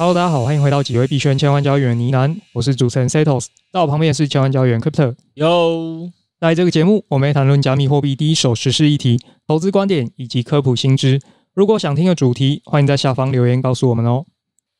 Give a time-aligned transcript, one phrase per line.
[0.00, 5.14] Hello，大家好，欢迎回到几位币圈千万交易员呢喃，我是主持人 Setos，在我旁边也是千万交易员 Crypto。
[5.34, 6.10] 哟，
[6.40, 11.20] 在这个节目，我们会谈论加密货币第一手实事议题、投资观点以及科普新知。
[11.52, 14.24] 如果想听的主题，欢迎在下方留言告诉我们哦。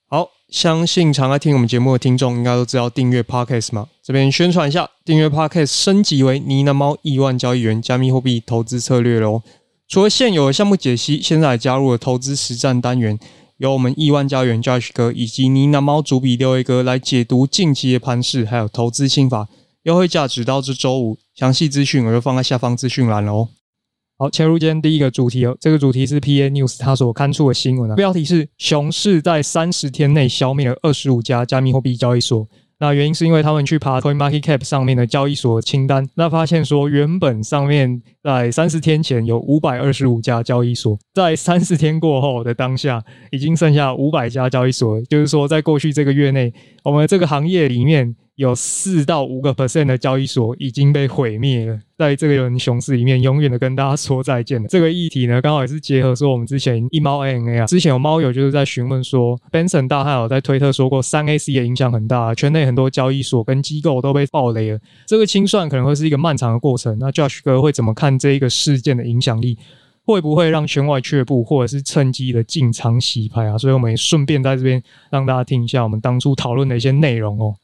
[0.08, 9.42] 好，相信常来听我们节目的听众应该都知道订阅 Podcast 嘛，这边宣传一下，订阅 Podcast 升级为呢喃猫亿万交易员加密货币投资策略喽。
[9.86, 13.18] 除了现有的项目解析，现在还加入了投资实战单元。
[13.60, 19.48] 由我们亿万家园 Josh 哥以及呢喃猫主笔六 A 哥来解读近期的盘势，还有投资心法，
[19.82, 21.18] 优惠价直到这周五。
[21.34, 23.48] 详细资讯我就放在下方资讯栏了哦。
[24.16, 32.48] 好，切入今天第一个主题哦，这个主题是 PA News 他所刊出的新闻啊，标题是“熊市在三十天内消灭了二十五家加密货币交易所”。
[32.80, 48.16] 那原因是因为他们去爬 CoinMarketCap 上面的交易所清单，那发现说原本上面在三十天前有五百二十五家交易所，在三十天过后的当下，已经剩下五百家交易所，就是说在过去这个月内，我们这个行业里面。
[48.40, 54.66] 有四到五个 percent 的交易所已经被毁灭了，在这个人熊市里面，永远的跟大家说再见了。
[54.66, 64.78] 这个议题呢，刚好也是结合说我们之前一猫 ANA 啊，之前有猫友就是在询问说，Benson 大汉有在推特说过，三 AC 的影响很大，圈内很多交易所跟机构都被爆雷了。
[65.06, 66.96] 这个清算可能会是一个漫长的过程。
[66.98, 69.58] 那 Josh 哥会怎么看这一个事件的影响力？
[70.06, 73.58] 会不会让圈外却步，或者是趁机的进场洗牌啊？
[73.58, 77.54] 所以我们也顺便在这边让大家听一下我们当初讨论的一些内容哦。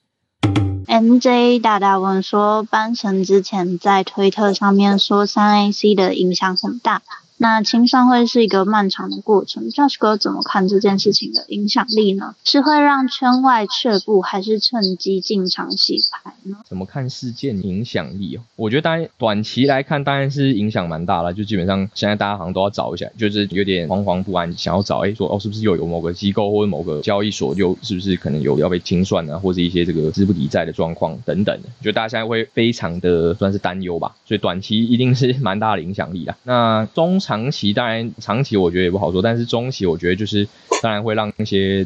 [0.86, 7.02] MJ 大大问说，班神之前在推特上面说三 AC 的影响很大。
[7.38, 12.34] 那清算会是一个漫长的过程，Josh 哥怎么看这件事情的影响力呢？
[12.44, 16.56] 是会让圈外却步，还是趁机进场洗牌呢？
[16.66, 18.40] 怎么看事件影响力哦？
[18.56, 36.34] 我觉得当然短期来看当然是影响蛮大了，就基本上现在大家好像都要找一下，就是有点惶惶不安，想要找哎、说哦是不是又有某个机构或者某个交易所又是不是可能有要被清算啊，或者一些这个资不抵债的状况等等的，就大家现在会非常的算是担忧吧，所以短期一定是蛮大的影响力的。
[36.42, 37.20] 那中。
[37.26, 40.46] 长期当然，长期我觉得也不好说，但是中期我觉得就是，
[40.80, 41.84] 当然会让那些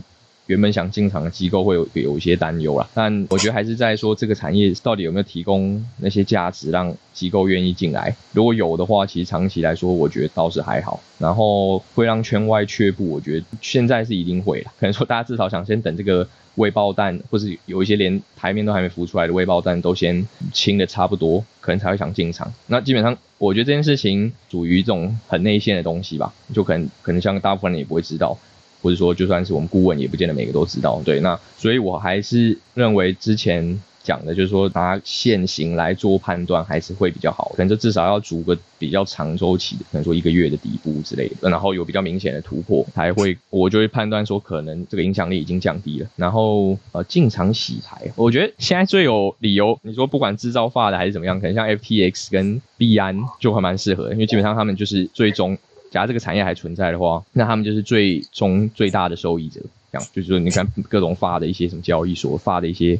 [0.50, 2.88] 原本想进场的机构会有有一些担忧啦。
[2.92, 8.14] 但我觉得还是在说这个产业到底有没有提供那些价值让机构愿意进来。
[8.32, 11.00] 如果有的话，其实长期来说我觉得倒是还好。
[11.18, 14.72] 然后会让圈外却步，我觉得现在是一定会啦。
[14.80, 16.26] 可能说大家至少想先等这个。
[16.56, 22.52] 未爆弹，或是有一些连台面都还没浮出来的未爆弹，都先清的差不多，可能才会想进场。
[22.66, 28.36] 那基本上，我觉得这件事情属于这种很内线的东西吧，就可能可能像大部分人也不会知道，
[28.82, 31.00] 或者说就算是我们顾问，也不见得每个都知道。
[31.04, 33.80] 对，那所以我还是认为之前。
[34.02, 46.08] 讲的就是说，拿现行来做判断还是会比较好，可能就至少要组个比较长周期，可能说一个月的底部之类的，然后有比较明显的突破，才会我就会判断说，可能这个影响力已经降低了。
[46.16, 55.56] 然后呃，进场洗牌，我觉得现在最有理由，你说不管制造法的还是怎么样，可能像 FTX 跟币安就还蛮适合，因为基本上他们就是最终，
[55.90, 59.60] 假如这个产业还存在的话，那他们就是最终最大的受益者。
[59.92, 62.98] 这样就是说，你看各种发的一些什么交易所发的一些。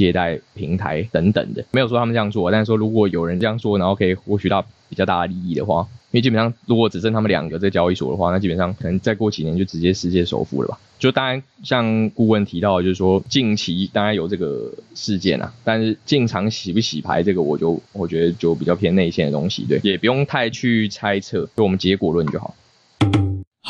[0.00, 10.80] 借贷平台等等的，没有说他们这样做，但是说如果有人这样做，然后可以获取到比较大的利益的话，因为基本上如果只剩他们两个在交易所的话，那基本上可能再过几年就直接世界首富了吧？
[10.98, 22.54] 就当然像顾问提到，就是说近期当然有这个事件啊，但是进场洗不洗牌这个，我就我觉得就比较偏内线的东西，对，也不用太去猜测，就我们结果论就好。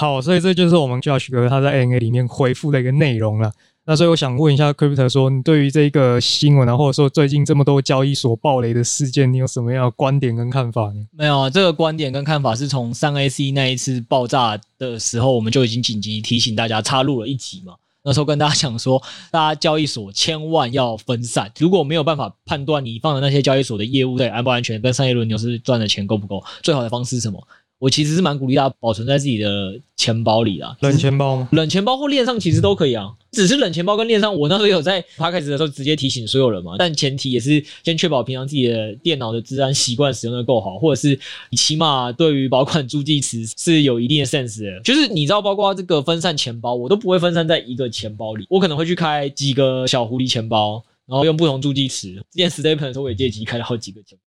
[0.00, 3.52] 好，所以这就是我们 Josh 哥他在 NA 里面回复的一个内容了。
[3.84, 11.06] 那所以我想问一下 Crypto 说，你对于这个新闻啊，或者说最近这么多交易所爆雷的事件，你有什么样的观点跟看法呢？
[11.12, 17.74] 没有啊，这个观点跟看法是从三 AC 那一次爆炸的时候，我们就已经紧急提醒大家插入了一集嘛。
[18.02, 27.46] 那时候跟大家讲说，大家交易所千万要分散，如果没有办法判断你放的那些交易所的业务对安不安全，跟商业轮流是赚的钱够不够，最好的方式是什么？
[27.80, 31.48] 我其实是蛮鼓励大家保存在自己的钱包里的，冷钱包吗？
[31.52, 41.18] 冷钱包或链上其实都可以啊，只是冷钱包跟链上，我那时候有在 podcast 的时候直接提醒所有人嘛，但前提也是先确保平常自己的电脑的治安习惯使用的够好，或者是
[41.50, 44.80] 你起码对于保管 助记词是有一定的 sense 的。
[44.82, 52.12] 就是你知道，包括这个分散钱包，我都不会分散在一个钱包里，我可能会去开几个小狐狸钱包，然后用不同助记词。
[52.30, 54.29] 之前 Stephen 的时候，我也借机开了好几个钱包。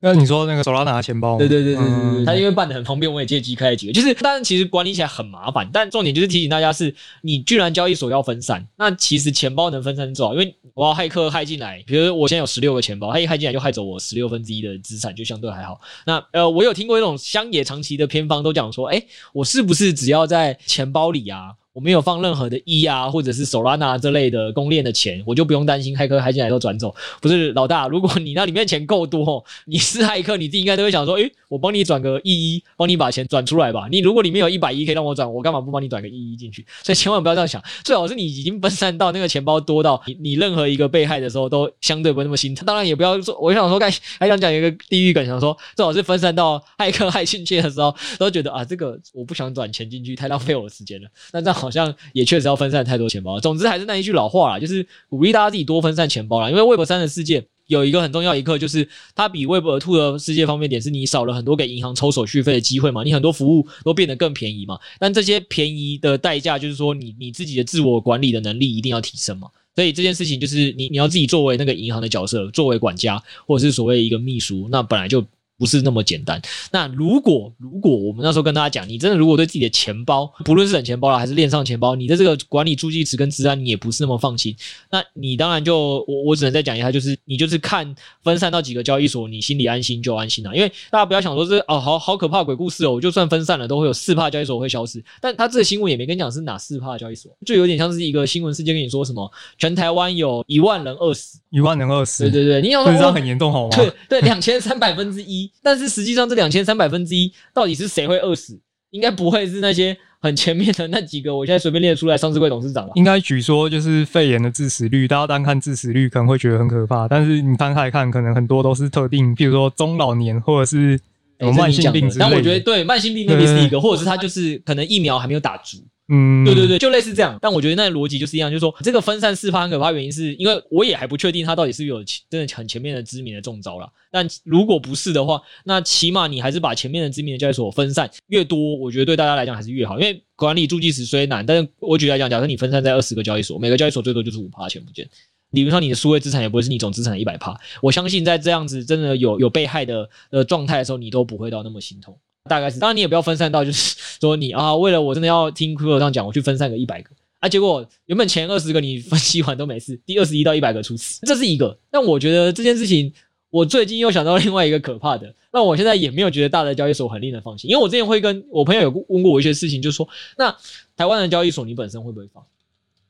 [0.00, 1.36] 那你说那个 Solana 钱包？
[1.38, 3.92] 对对对对对，对，他因为办的很方便，我也借机开了几个。
[3.92, 5.68] 就是，但是其实管理起来很麻烦。
[5.72, 10.32] 但重点就是提醒大家是，你居然交易所要分散，那其实钱包能分散多少？
[10.34, 15.80] 因为我要骇客骇进来，比如我现在有十六个钱包，他一骇进来就害走我十六分之一的资产，就相对还好。
[16.06, 19.02] 那呃，我有听过一种乡野长期的偏方，都讲说，哎，
[19.32, 21.54] 我是不是只要在钱包里啊？
[21.78, 26.92] 我没有放任何的 E 啊，或者是 Solana 这类的公链的钱，我就不用担心骇客骇进来都转走。
[27.22, 33.86] 不是老大，如果你那里面钱够多，你是骇客，你自己应该都会想说，诶，我帮你转个 EE，帮你把钱转出来吧。
[33.92, 36.66] 你如果里面有一百亿可以让我转，我干嘛不帮你转个 EE 进去？
[36.82, 42.66] 所以千万不要这样想，最好是你已经分散到那个钱包多到你你任何一个被害的时候都相对不会那么心疼。
[42.66, 43.88] 当然也不要说，我想说，该
[44.18, 51.08] 还想讲一个地狱梗，想说最好是分散到骇客骇进去的时候，都觉得啊，这个我不想转钱进去，太浪费我时间了。
[51.30, 52.48] 那这样好好像也确实。
[52.48, 56.48] 要分散太多钱包，总之还是那一句老话啦，就是鼓励大家自己多分散钱包啦。
[56.48, 64.78] 因为 Web 三的世界有一个很重要一课，就是它比 Web 二的世界方便点，是你少了很多给银行抽手续费的机会嘛，你很多服务都变得更便宜嘛。
[64.98, 69.48] 但这些便宜的代价，就是说你你自己的自我管理的能力一定要提升嘛。
[69.76, 75.22] 所以这件事情就是你你要自己作为那个银行的角色，作为管家或者是所谓一个秘书，那本来就。
[75.58, 76.40] 不是那么简单。
[76.70, 84.54] 那如果如果我们那时候跟大家讲，你真的如果对自己的钱包，不论是冷钱包啦还是链上钱包，你的这个管理助记词跟资安你也不是那么放心，
[84.90, 90.54] 那你当然就我我只能再讲一下，就是你就是看分散到几个交易所，你心里安心就安心了。
[90.54, 99.28] 因为大家不要想说这哦好好可怕鬼故事哦，我就算分散了都会有四怕交易所会消失，但他这个新闻也没跟你讲是哪四怕交易所，就有点像是一个新闻事件跟你说什么
[99.58, 103.76] 全台湾有一万人饿死，一万人饿死，对对对，你想说这样很严重好吗？
[103.76, 105.47] 对对，两千三百分之一。
[105.62, 108.58] 但是实际上，这两千三百分之一到底是谁会饿死？
[108.90, 111.36] 应该不会是那些很前面的那几个。
[111.36, 112.92] 我现在随便列出来，上市会董事长吧。
[112.94, 120.98] 应该举说就是肺炎的致死率，大家单看致死率可能会觉得很可怕，但是你摊开看，可能很多都是特定，譬如说中老年或者是
[121.38, 122.30] 有慢性病之类的。
[122.30, 125.76] 但我觉得对慢性病那边是一个，或者是他就是可能疫苗还没有打足。
[126.10, 127.38] 嗯，对对对，就类似这样。
[127.40, 133.86] 但我觉得那逻辑就是一样，就是说这个分散四趴很可怕，原因是因为我也还不确定它到底是有真的很前面的知名的中招了。
[134.10, 140.00] 但如果不是的话，那起码你还是把前面的知名的交易所分散越多，我觉得对大家来讲还是越好。
[140.00, 145.06] 因为管理助记词虽难，但是我举例来讲，假设你分散在二十个交易所，每个交易所最多就是五趴钱不见，
[145.50, 147.54] 理论上你的数位资产也不会是你总资产的一百趴。
[147.82, 152.18] 我相信在这样子真的有有被害的呃状态的时候，你都不会到那么心痛。
[152.48, 157.10] 大概是，当然你也不要分散到，就是 说你啊，为了我真的要听 Kuro 这样讲，我去分散个一百个
[157.40, 161.78] 啊，结果原本前二十个你分析完都没事， 第二十一到一百个出事，这是一个。
[161.90, 163.12] 但我觉得这件事情，
[163.50, 170.54] 我最近又想到另外一个可怕的， 那我现在也没有觉得大的交易所很令人放心，因为我之前会跟我朋友有问过我一些事情，就是说，那
[170.96, 172.42] 台湾的交易所你本身会不会放？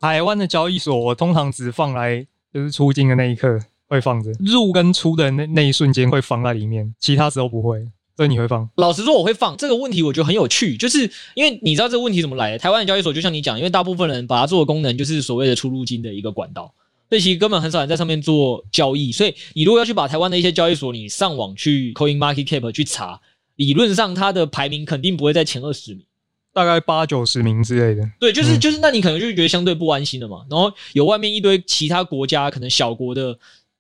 [0.00, 3.58] 台湾的交易所我通常只放来就是出金的那一刻
[3.88, 7.85] 会放着，入跟出的那那一瞬间会放在里面，其他时候不会。
[8.19, 8.69] 所以你会放？
[8.75, 9.56] 老实说，我会放。
[9.56, 12.59] 这个问题我觉得很有趣，就是因为你知道这个问题怎么来的。
[12.59, 16.75] 台湾的交易所就像你讲，因为大部分人把它做的功能就是所谓的出入金的一个管道，
[17.09, 19.12] 所以其实根本很少人在上面做交易。
[19.12, 23.20] 所以你如果要去把台湾的一些交易所，你上网去 Coin Market Cap 去查，
[23.55, 26.05] 理论上它的排名肯定不会在前二十名，
[26.53, 28.05] 大概八九十名之类的。
[28.19, 30.44] 对，就是就是，那你可能就觉得相对不安心了嘛。
[30.50, 33.38] 然后有外面一堆其他国家可能小国的。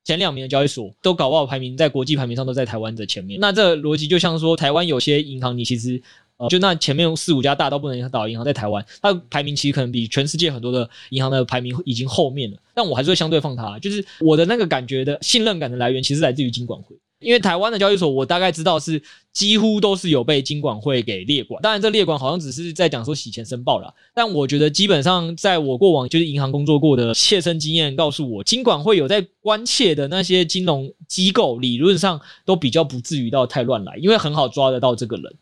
[0.08, 6.00] 前两名的交易所都搞不好排名在国际排名上都在台湾的前面，那这逻辑就像说，台湾有些银行，你其实
[6.38, 16.96] 呃，就那前面四五家大到不能倒的银行在台湾，它排名其实可能比全世界很多的银行的排名已经后面了，但我还是会相对放它，就是我的那个感觉的信任感的来源，其实来自于金管会。
[17.20, 21.60] 因为台湾的交易所，我大概知道是几乎都是有被金管会给列管。
[21.60, 23.92] 当然，这列管好像只是在讲说洗钱申报啦。
[24.14, 35.36] 但我觉得基本上在我过往就是银行工作过的切身经验告诉我，金管会有在关切的那些金融机构，理论上都比较不至于到太乱来，因为很好抓得到这个人。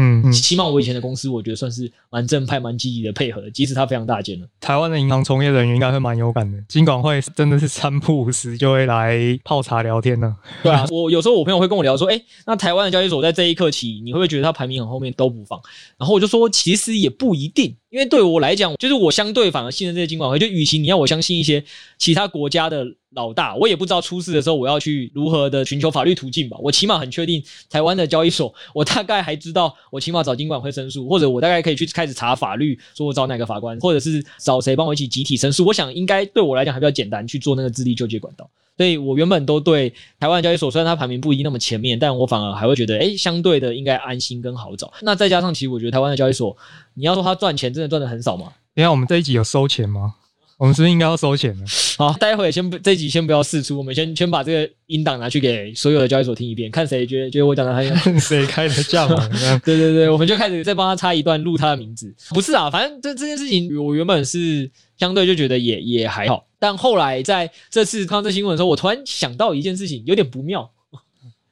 [0.00, 4.46] 嗯，嗯，起码我以前的公司，我觉得算是蛮正派、蛮积极的配合，即使它非常大间了。
[4.60, 10.36] 台湾的银行从业人员应该会蛮有感的，金管会真的是三不五时就会来泡茶聊天呢。
[10.62, 15.60] 对啊， 我有时候我朋友会跟我聊说，诶，那台湾的交易所在这一刻起，你会不会觉得它排名很后面都不放？
[15.98, 17.76] 然后我就说，其实也不一定。
[17.90, 20.38] 因为对我来讲，就是我相对反而信任这些金管会。
[20.38, 21.62] 就与其你要我相信一些
[21.96, 26.56] 其他国家的老大，我也不知道出事的时候我要去如何的寻求法律途径吧。
[26.60, 35.64] 我起码很确定台湾的交易所，我大概还知道我起码找金管会申诉，或者我大概可以去开始查法律，说我找哪个法官，或者是找谁帮我一起集体申诉。
[35.64, 38.48] 我想应该对我来讲还比较简单去做那个自力救济管道。
[38.78, 44.92] 所以我原本都对台湾交易所，虽然它排名不一定那么前面，但我反而还会觉得，哎、欸，相对的应该安心跟好找。
[45.02, 46.56] 那再加上，其实我觉得台湾的交易所，
[46.94, 48.52] 你要说它赚钱，真的赚的很少吗？
[48.74, 50.14] 你看我们这一集有收钱吗？
[50.58, 51.64] 我们是不是应该要收钱呢？
[51.98, 59.28] 好，待会先不，这一集先不要试出，我们先先把这个音档拿去给所有的交易所听一遍，看谁觉得觉得我讲的还有 谁开的价嘛？
[59.64, 62.12] 对对对，我们就开始再帮他插一段录他的名字。
[62.30, 64.68] 不是啊，反正这这件事情，我原本是
[64.98, 66.46] 相对就觉得也也还好。
[66.58, 70.70] 但后来在这次看到这新闻的时候，我突然想到一件事情，有点不妙。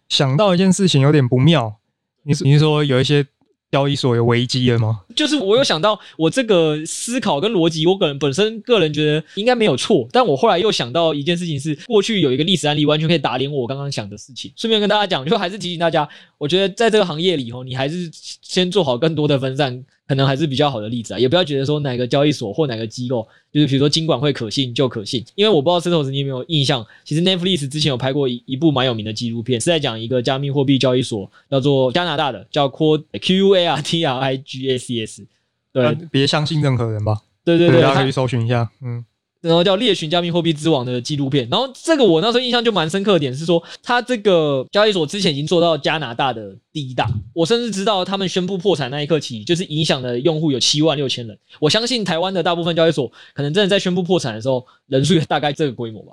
[0.08, 1.78] 想到一件事情有点不妙，
[2.24, 3.26] 你是你是说有一些
[3.72, 5.00] 交易所有危机了吗？
[5.16, 14.52] 就是我有想到，我这个思考跟逻辑，我个人本身个人觉得应该没有错，但我后来又想到一件事情是，过去有一个历史案例，完全可以打脸我刚刚想的事情。
[14.56, 18.08] 顺便跟大家讲，就还是提醒大家，我觉得在这个行业里吼，你还是
[18.42, 19.84] 先做好更多的分散。
[20.06, 35.26] 可能还是比较好的例子啊，也不要觉得说哪个交易所或哪个机构，就是比如说金管会可信就可信，因为我不知道石头子你有没有印象，其实 Netflix 之前有拍过一一部蛮有名的纪录片，是在讲一个加密货币交易所，叫做加拿大的，叫 Q U A R T R I G A C S，
[35.72, 39.04] 对，别相信任何人吧，对对对，大家可以搜寻一下，嗯。
[39.46, 51.38] 然后叫猎寻加密货币之王的纪录片，然后这个我那时候印象就蛮深刻的点是说，他这个交易所之前已经做到加拿大的第一大，我甚至知道他们宣布破产那一刻起，就是影响的用户有七万六千人。
[51.60, 56.12] 我相信台湾的大部分交易所可能真的在宣布破产的时候，人数也大概这个规模吧。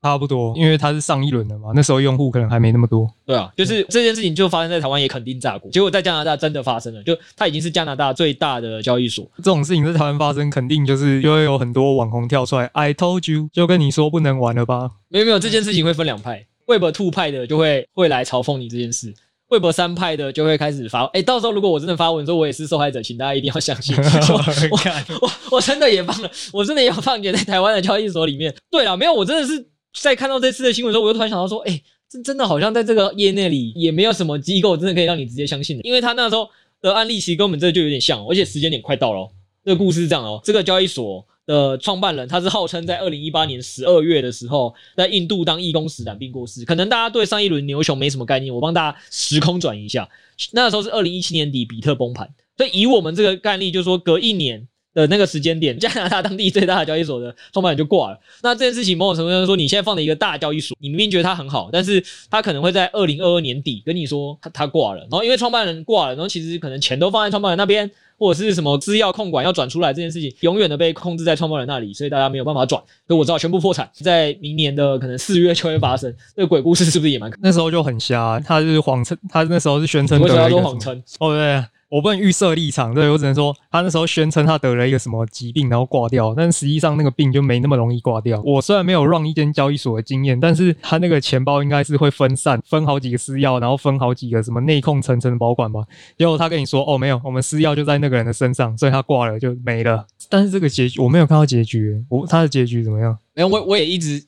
[0.00, 3.08] 差不多，因为它是上一轮的嘛，那时候用户可能还没那么多。
[3.26, 5.68] 对啊，就是这件事情就发生在台湾，也肯定炸过。
[5.72, 9.28] 结果在加拿大真的发生了，就它已经是加拿大最大的交易所。
[9.38, 14.90] 这种事情在台湾发生，肯定就是就会有很多网红跳出来，I told you，就跟你说不能玩了吧？
[15.08, 19.12] 没有没有，这件事情会分两派，Web Two 派的就会会来嘲讽你这件事
[19.48, 21.06] 微博三派的就会开始发。
[21.06, 24.76] 哎，到时候如果我真的发文说我也是受害者，请大家一定要相信 我。
[24.76, 24.78] 我
[25.22, 28.54] 我，我真的也放了，我真的也有放进在台湾的交易所里面。
[28.70, 29.66] 对了，没有，我真的是。
[29.94, 36.48] 在看到这次的新闻的时候，我又突然想到说，哎、欸，这真的好像在这个业内里也没有什么机构真的可以让你直接相信的，因为他那时候
[36.80, 39.28] 的案例其实跟我们这就有点像，而且时间点快到了。
[39.64, 46.64] 这个故事是这样哦，这个交易所的创办人他是号称在二零一八年十二月的时候在印度当义工时染病过世。
[46.64, 50.08] 可能大家对上一轮牛熊没什么概念，我帮大家时空转移一下，
[50.52, 54.68] 那时候是二零一七年底比特崩盘，所以以我们这个概念，就是说隔一年。
[54.94, 58.18] 的那个时间点， 加拿大当地最大的交易所的创办人就挂了。
[58.42, 65.00] 那这件事情某种程度上说，你现在放了一个大交易所，你明明觉得它很好，但是它可能会在二零二二年底跟你说它它挂了。
[65.02, 72.82] 然后因为创办人挂了，然后其实可能钱都放在创办人那边，或者是什么资料控管要转出来，这件事情永远的被控制在创办人那里，所以大家没有办法转。
[73.06, 76.12] 所以我知道全部破产，在明年的可能四月就会发生。
[76.34, 77.30] 这个鬼故事是不是也蛮？
[77.40, 81.02] 那时候就很瞎，他是谎称，他那时候是宣称为什么要说谎称？
[81.20, 81.64] 哦对。
[81.90, 88.42] 我不能预设立场，对，我只能说他那时候宣称他得了一个什么疾病，然后挂掉，但实际上那个病就没那么容易挂掉。
[88.44, 95.80] 我虽然没有 run 一间交易所的经验，但是他那个钱包应该是会分散，分好几个私钥，然后分好几个什么内控层层的保管吧。
[96.18, 100.06] 结果他跟你说，哦，没有，我们私钥就在那个人的身上，所以他挂了就没了。
[100.28, 103.16] 但是这个结局我没有看到结局，我他的结局怎么样？
[103.34, 104.22] 没有，我我也一直。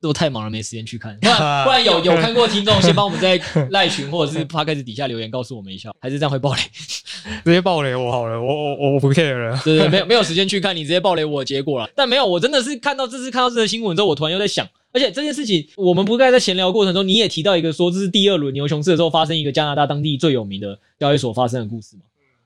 [0.00, 1.16] 都太忙了，没时间去看。
[1.20, 3.40] 不然， 不然有有看过听众， 先帮我们在
[3.70, 6.60] 赖群或者是 Podcast 底下留言告诉我们一下，还是这样会爆雷？
[7.44, 9.60] 直接爆雷我好了，我我我不 care 了。
[9.64, 11.88] 对对，没有没有时间去看，你直接爆雷我的结果了。
[11.94, 22.02] 但没有，我真的是看到这次看到这个新闻之后，我突然又在想，而且这件事情，我们不该在闲聊过程中，你也提到一个说，这是第二轮牛熊市的时候发生一个加拿大当地最有名的交易所发生的故事嘛？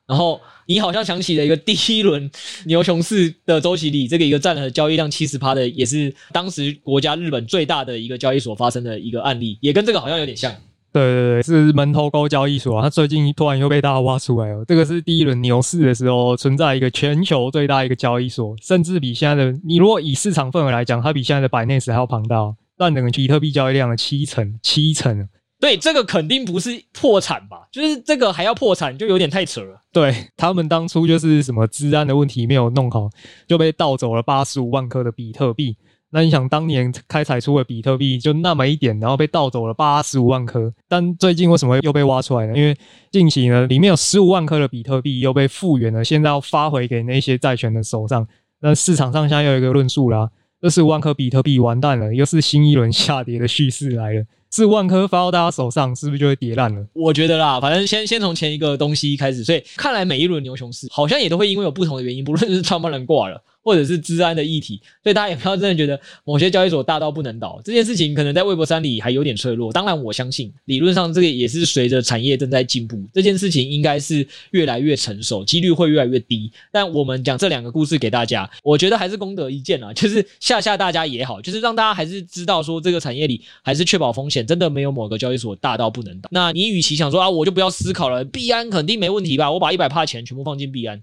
[0.07, 2.31] 然后你好像想起了一个第一轮
[2.67, 10.55] 牛熊市的周期里，这个一个占了交易量七十趴的，也是当时国家日本最大的一个交易所发生的一个案例，也跟这个好像有点像。
[10.93, 14.65] 对对对，是门头沟交易所啊，它最近突然又被大家挖出来了。
[14.65, 25.29] 这个是第一轮牛市的时候存在一个全球最大一个交易所，甚至比现在的你如果以市场份额来讲，它比现在的 Binance 还要庞大，占整个比特币交易量的七成，七成。
[25.65, 27.63] 对，这个肯定不是破产吧？
[27.73, 29.81] 就是这个还要破产，就有点太扯了。
[29.95, 33.09] 对，他们当初就是什么资安的问题没有弄好，
[33.49, 35.75] 就被盗走了八十五万颗的比特币。
[36.11, 40.71] 那你想，当年开采出的比特币就那么一点，然后被盗走了八十五万颗。
[40.87, 42.55] 但最近为什么又被挖出来呢？
[42.55, 42.77] 因为
[43.11, 48.29] 近期呢，里面有十五万颗的比特币又被复原了，现在要发回给那些债权的手上。
[48.61, 50.29] 那市场上现在又有一个论述啦，
[50.65, 54.25] 这十五万颗比特币完蛋了，又是新一轮下跌的叙事来了。
[54.51, 56.87] 是万科发到大家手上，是不是就会跌烂了？
[56.95, 63.39] 我觉得啦，反正先先从前一个东西开始，所以看来每一轮牛熊市好像也都会因为有不同的原因，不论是创办人挂了。
[63.65, 69.73] 或者是治安的议题，所以大家也不要真的觉得某些交易所大到不能倒，这件事情可能在 Web 三里还有点脆弱。
[69.73, 76.53] 当然，我相信理论上这个也是随着产业正在进步，这件事情应该是越来越成熟，几率会越来越低。
[76.71, 86.29] 但我们讲这两个故事给大家，我觉得还是功德一件啊，就是吓吓大家也好，就是让大家还是知道说这个产业里还是确保风险，真的没有某个交易所大到不能倒。
[86.31, 89.51] 那你与其想说啊，我就不要思考了，币安肯定没问题吧？
[89.51, 91.03] 我把一百趴钱全部放进币安。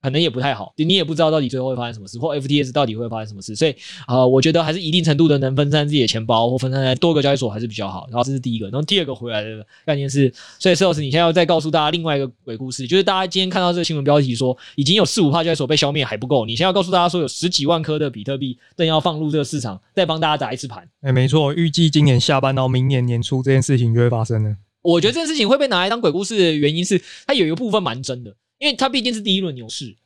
[0.00, 3.74] 可能也不太好，你也不知道到底最后会发生什么事，或 FTS 到底会发生什么事，所以
[4.06, 8.06] 啊、我觉得还是一定程度的能分散自己的钱包，或分散在多个交易所还是比较好。
[8.10, 20.88] 然后这是第一个，然后第二个回来的概念是，所以石老师，你现在要再告诉大家另外一个鬼故事，就是大家今天看到这个新闻标题说已经有四五趴交易所被消灭还不够，你现在要告诉大家说有十几万颗的比特币正要放入这个市场，再帮大家砸一次盘。
[21.00, 24.56] 哎，没错，预计今年下半到明年年初这件事情就会发生了。
[24.80, 29.96] 我觉得这件事情会被拿来当鬼故事的原因是，它有一个部分蛮真的，因为它毕竟是第一轮牛市，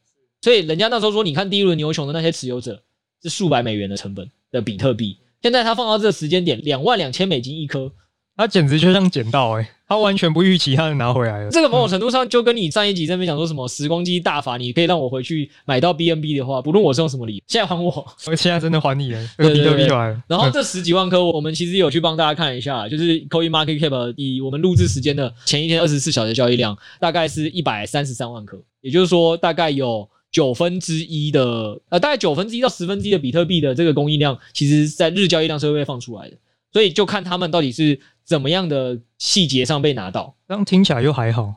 [0.41, 2.83] 所以人家那时候说，你看第一轮牛熊的那些持有者
[3.23, 7.93] 是数百美元的成本的比特币，现在它放到这个时间点，两万两千美金一颗。
[8.37, 11.51] 他简直就像捡到诶、欸、他完全不预期他能拿回来了。
[11.51, 17.91] 这个某种程度上就跟你上一集这边讲说什么时光机大法，你可以让我回去买到 BNB 的话，不论我是用什么理由，现在还我。
[18.27, 20.23] 我现在真的还你了，这个比特币来了。
[20.27, 36.37] 然后这十几万颗，我们其实有去帮大家看一下，就是 Coin Market Cap 以我们录制时间的前一天二十四小时交易量，大概是一百三十三万颗，也就是说大概有九分之一的呃，大概九分之一到十分之一的比特币的这个供应量，其实在日交易量是会被放出来的。
[36.73, 41.53] 所以就看他们到底是怎么样的细节上被拿到，这样听起来又还好，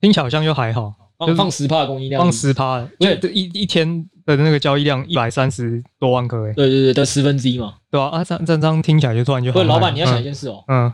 [0.00, 10.92] 听起来好像又还好，放放十趴的供应量，放十趴，对，一一天的那个交易量一百三十多万颗，哎，对对对，的十分之一嘛，对啊，啊，这这张听起来就突然就好，不，老板你要想一件事哦，嗯，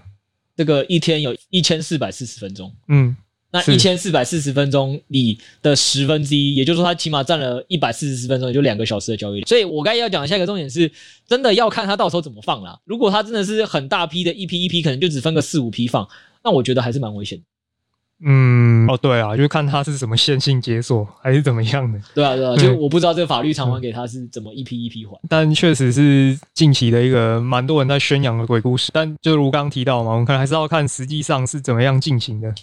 [0.56, 3.16] 这个一天有一千四百四十分钟，嗯。
[3.57, 9.41] 那一千四百四十分钟里的十分之一，也就是说，它起码占了一百四十分钟，也就两个小时的交易。
[9.43, 10.91] 所以我刚才要讲的下一个重点是，
[11.27, 12.79] 真的要看它到时候怎么放啦。
[12.85, 16.07] 如果它真的是很大批的一批一批，可能就只分个四五批放，
[16.45, 17.45] 那我觉得还是蛮危险的。
[18.25, 22.01] 嗯，哦，对啊，就看他是什么线性解锁还是怎么样的。
[22.15, 25.15] 对啊，对啊，就我不知道这个法律偿还给他是怎么一批一批还。
[25.17, 28.91] 嗯、但确实是近期的一个蛮多人在宣扬的鬼故事。
[28.95, 32.55] 但就如刚刚提到嘛，我们可能还是要看实际上是怎么样进行的。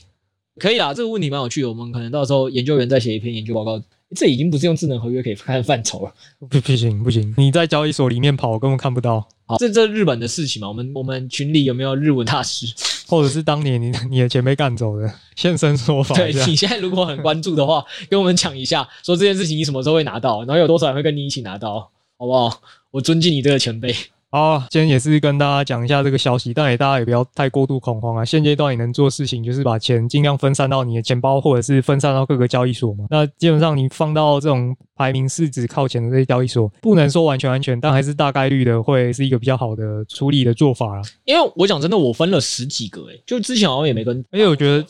[0.60, 1.70] 可以啦，这个问题蛮有趣的。
[1.70, 3.82] 我们可能到时候研究员再写一篇研究报告。
[4.16, 6.14] 这已经不是用智能合约可以看范畴了。
[6.38, 9.28] 不，不行，不行，你在交易所里面跑，我根本看不到。
[9.48, 12.68] 好，这这日本的事情嘛，我们我们群里有没有日文大师，
[13.10, 16.14] 或者是当年你你的前辈干走的现身说法？
[16.14, 22.62] 对，你现在如果很关注的话，跟我们讲一下，说这件事情你什么时候会拿到，然后有多少人会跟你一起拿到，好不好？
[22.92, 23.96] 我尊敬你这个前辈。
[24.34, 28.26] 好，今天也是跟大家讲一下这个消息，但也大家也不要太过度恐慌啊。
[28.26, 33.06] 现阶段你能做的事情就是把钱尽量分散到你的钱包，或者是分散到各个交易所嘛。
[33.12, 41.04] 那基本上你放到这种排名市值靠前的这些交易所，不能说完全安全，但还是大概率的会是一个比较好的处理的做法啦。
[41.26, 44.18] 因为我讲真的，我分了十几个就之前好像也没跟。
[44.32, 44.84] 因为我觉得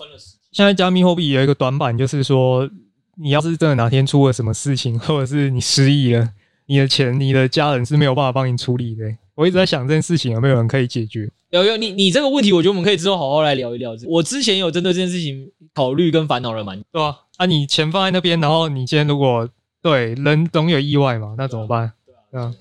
[0.54, 2.66] 现在加密货币有一个短板，就是说
[3.22, 6.30] 你要是真的哪天出了什么事情，或者是你失忆了，
[6.68, 9.18] 你的钱、你的家人是没有办法帮你处理的、欸。
[9.36, 11.30] 我一直在想这件事情有没有人可以解决？
[11.50, 13.92] 有有，你你这个问题，我觉得我们可以之后好好来聊一聊。
[14.08, 17.20] 我之前有针对这件事情考虑跟烦恼了蛮多，对吧？
[17.38, 19.48] 啊，你钱放在那边，然后你今天如果
[19.82, 21.92] 对人总有意外嘛，那怎么办？
[22.06, 22.54] 对啊，对啊，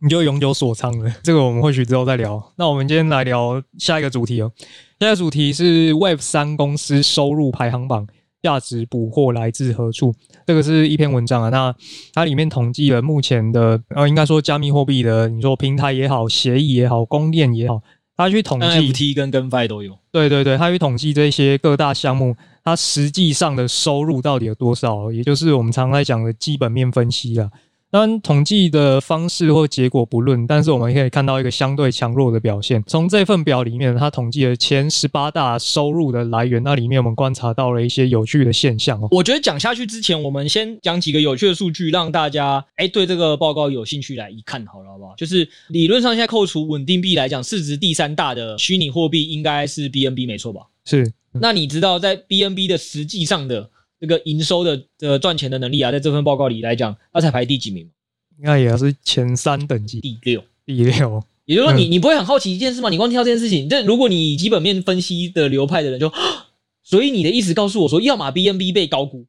[0.00, 1.10] 你就永久锁仓了。
[1.22, 2.52] 这个我们或许之后再聊。
[2.56, 4.52] 那我们今天来聊下一个主题哦。
[5.00, 8.06] 下一个主题是 Web 三公司收入排行榜。
[8.42, 10.14] 价值捕获来自何处？
[10.46, 11.48] 这个是一篇文章啊。
[11.48, 11.74] 那
[12.12, 17.82] 它里面统计了目前的，呃，应该说加密货币的，你说平台也好，协议也好，公链也好，
[18.16, 19.98] 它去统计 NFT 跟 GameFi 都有。
[20.12, 25.10] 对对对，它去统计这些各大项目，它实际上的收入到底有多少？
[25.10, 27.50] 也就是我们常常在讲的基本面分析啊。
[27.90, 32.84] 当然，统计的方式或结果不论，但是我们可以看到一个相对强弱的表现。
[32.86, 39.08] 从这份表里面，它统计了前十八大收入的来源，那里面我们观察到了一些有趣的现象哦。
[39.10, 45.14] 我觉得讲下去之前，我们先讲几个有趣的数据，让大家哎对这个报告有兴趣来一看好了，好不好？
[45.16, 50.60] 就是理论上现在扣除稳定币来讲，市值第三大的虚拟货币应该是 BNB 没错吧？
[50.84, 51.10] 是。
[51.40, 53.70] 那你知道在 BNB 的实际上的？
[54.00, 57.88] 这个营收的呃赚钱的能力啊，在这份报告里来讲，它才排第几名？
[58.38, 61.22] 应该也是前三等级，第六，第六。
[61.44, 62.90] 也就是说你，你、嗯、你不会很好奇一件事吗？
[62.90, 66.12] 你光听到这件事情，这如果你基本面分析的流派的人就，
[66.84, 69.26] 所以你的意思告诉我说，要么 BNB 被高估，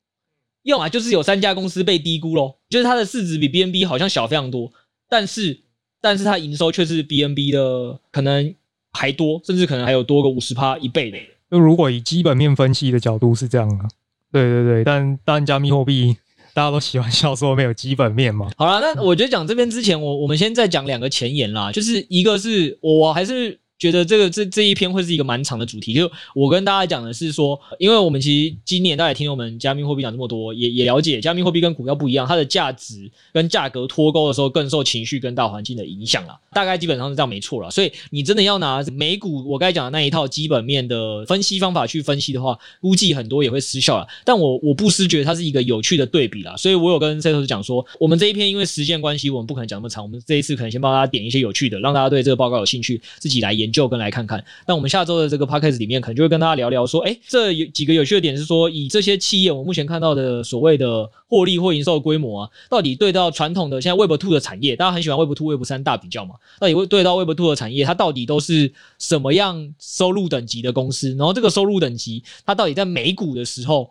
[0.64, 4.72] 要么就是有三家公司被低估喽，就是它的市值比 BNB 好像小非常多，
[5.10, 5.62] 但是
[6.02, 8.54] 但是它营收却是 BNB 的可能
[8.92, 11.18] 还多，甚至可能还有多个五十趴一倍的。
[11.50, 13.86] 就如果以基本面分析的角度是这样的。
[14.32, 16.16] 对对对，但但加密货币
[16.54, 18.50] 大家都喜欢笑说没有基本面嘛。
[18.58, 23.60] 好了，那我觉得讲这边之前，我我们先再讲两个前言啦，就是一个是我还是。
[23.80, 36.38] 觉得这个这这一篇会是一个蛮长的主题，就我跟大家讲的是说，因为我们其实今年大家也听我们加密货币讲这么多，也也了解加密货币跟股票不一样，它的价值跟价格脱钩的时候更受情绪跟大环境的影响啦。
[36.52, 37.70] 大概基本上是这样没错啦。
[37.70, 44.06] 所以你真的要拿美股我该讲的那一套基本面的分析方法去分析的话，估计很多也会失效了。
[44.26, 54.44] 但我我不失觉得它是一个有趣的对比啦，所以我有跟 CEO 讲说，我们这一篇因为时间关系，我们不可能讲那么长，我们这一次可能先帮大家点一些有趣的，让大家对这个报告有兴趣，自己来研研究跟来看看。
[54.68, 71.10] 那我们下周的这个 podcast 里面，可能就会跟大家聊聊说，哎，这有几个有趣的点是说，以这些企业，我目前看到的所谓的获利或营收的规模啊，到底对到传统的现在 Web Two 的产业，大家很喜欢 Web Two、Web 三大比较嘛，到底会对到 Web Two 的产业，它到底都是什么样收入等级的公司？
[71.16, 73.90] 然后这个收入等级，它到底在美股的时候，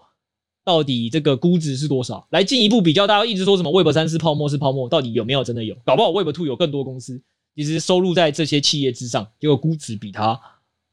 [0.64, 2.26] 到底这个估值是多少？
[2.30, 5.74] 来进一步比较，大家一直说什么 Web 三是泡沫是泡沫，到底有没有真的有？
[5.84, 7.20] 搞不好 Web Two 有更多公司，
[7.64, 10.38] 其实收入在这些企业之上，结果估值比它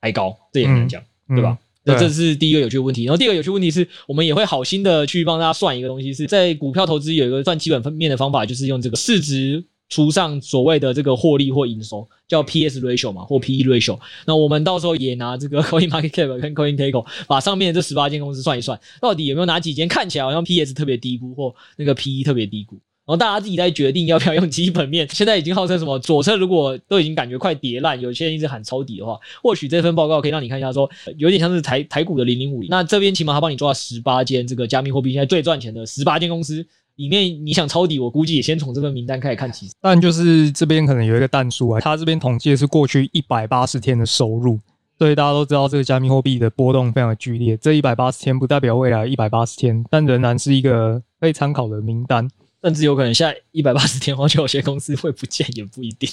[0.01, 1.57] 还高，这也很难讲，嗯、对吧？
[1.83, 3.03] 那、嗯、这是第一个有趣的问题。
[3.05, 9.63] 然后第二个有趣的问题是我们也会好心的去帮大家算一个东西，是在股票投资有一个算基本面的方法，就是用这个市值。
[9.87, 13.99] 除上所谓的这个获利或营收，叫 P/S ratio 嘛，或 P/E ratio。
[14.25, 22.79] 那我们到时候也拿这个 Coin Market Cap 跟 Coin Gecko 把上面这十八间公司算一算，到底有没有哪几间看起来好像 P/S 特别低估，或那个 P/E 特别低估。
[23.05, 25.07] 然后大家自己再决定要不要用基本面。
[25.11, 32.69] 现在已经号称什么左侧如果都已经感觉快跌烂，有些人一直喊抄底的话，或许这份报告可以让你看一下说，有点像是台台股的零零五零。
[32.69, 36.65] 那这边起码他帮你抓了十八间这个加密货币现在最赚钱的十八间公司。
[36.95, 39.67] 里面你想抄底，我估计也先从这份名单开始看起。
[39.81, 44.57] 但就是这边可能有一个但书啊，他这边统计的是过去一百八十天的收入，
[44.97, 47.57] 所以大家都知道这个加密货币的波动非常的剧烈。
[47.57, 52.29] 这一百八十天不代表未来一百八十天，但仍然是一个可以参考的名单，
[52.65, 56.09] 甚至有可能下一百八十天后就有些公司会不见，也不一定。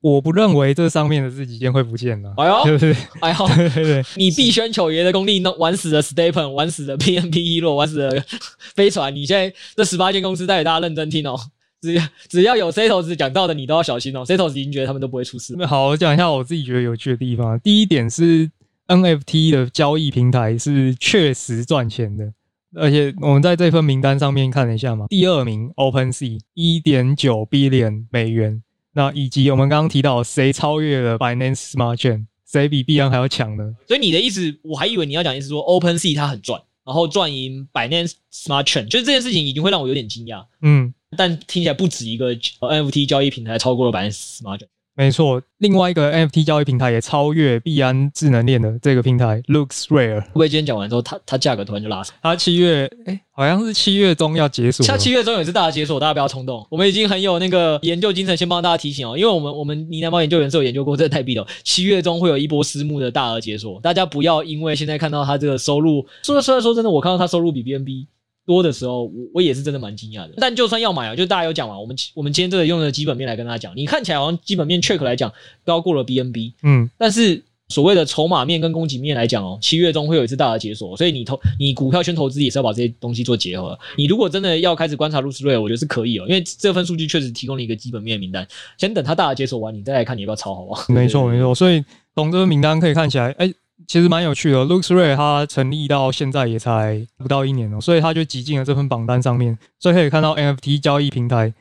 [0.00, 2.96] 我不认为这上面的这几件会不见了，哎呦，对不对？
[3.20, 8.24] 哎呦， 对对对，你币圈九爷的功力，弄玩死了 Stephen，玩死了，PMP 一落，玩死了
[8.76, 9.12] 飞船。
[9.14, 11.36] 你现在这十八间公司，带给大家认真听哦。
[11.82, 14.24] 只要只要有 Setos 讲到的，你都要小心哦。
[14.24, 15.56] Setos 已经觉得他们都不会出事。
[15.58, 17.58] 那好，我讲一下我自己觉得有趣的地方。
[17.60, 18.50] 第一点是
[18.86, 22.32] NFT 的交易平台是确实赚钱的，
[22.74, 28.62] 而且我们在这份名单上面看了一下嘛，第二名 OpenSea 一点九 billion 美元。
[28.92, 33.74] 那以及我们刚刚提到，谁超越了 Binance Smart Chain，谁比币安还要强呢？
[33.86, 40.44] 所以你的意思，我还以为你要讲意思说，OpenSea 它很赚，然后赚赢 Binance Smart Chain，就是这件事情已经会让我有点惊讶。
[40.62, 44.66] 嗯，但听起来不止一个 NFT 交易平台超过了 Binance Smart Chain。
[45.00, 50.20] 没错，另外一个 NFT 交易平台也超越币安智能链的这个平台 LooksRare。
[50.20, 52.14] 会不会今天讲完之后，它它价格突然就拉升？
[52.22, 54.84] 它七月哎、欸，好像是七月中要解锁。
[54.84, 56.66] 像七月中也是大家解锁，大家不要冲动。
[56.68, 61.46] 我们已经很有那个研究精神，先帮大家提醒哦，因为我们我们呢喃猫研究员是有研究过这个代币的。
[61.64, 68.06] 七月中会有一波私募的大额解锁，大家不要因为现在看到它这个收入，说虽然说真的，我看到它收入比 BNB。
[68.50, 70.34] 多的时候，我我也是真的蛮惊讶的。
[70.38, 75.32] 但就算要买啊，就大家有讲嘛，我们我们今天这个用的基本面来跟大家讲，你看起来好像基本面 check 来讲
[75.64, 83.78] 高过了 BNB，嗯，但是所谓的筹码面跟供给面来讲哦，七月中会有一次大的解锁，所以你投你股票圈投资也是要把这些东西做结合。
[83.96, 88.44] 你如果真的要开始观察 LooksRare，我觉得是可以哦，因为这份数据确实提供了一个基本面的名单。
[88.76, 90.84] 先等它大的解锁完，你再来看你要不要抄，好不好？
[90.92, 91.84] 没错没错，所以
[92.16, 93.54] 从这个名单可以看起来，哎、欸。
[93.86, 99.58] 其实蛮有趣的，LooksRare 它成立到现在也才不到一年哦，所以它就挤进了这份榜单上面。
[99.78, 101.52] 所以可以看到 NFT 交易平台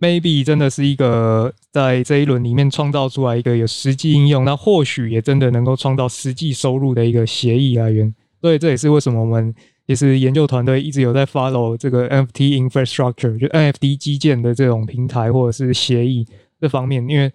[0.00, 8.14] ，maybe 真的是一个在这一轮里面创造出来一个有实际应用，那或许也真的能够创造实际收入的一个协议来源。
[8.40, 9.54] 所以这也是为什么我们
[9.86, 16.26] 其实研究团队一直有在 follow 这个 NFT infrastructure，就 NFT 基建的这种平台或者是协议
[16.60, 17.30] 这方面，因为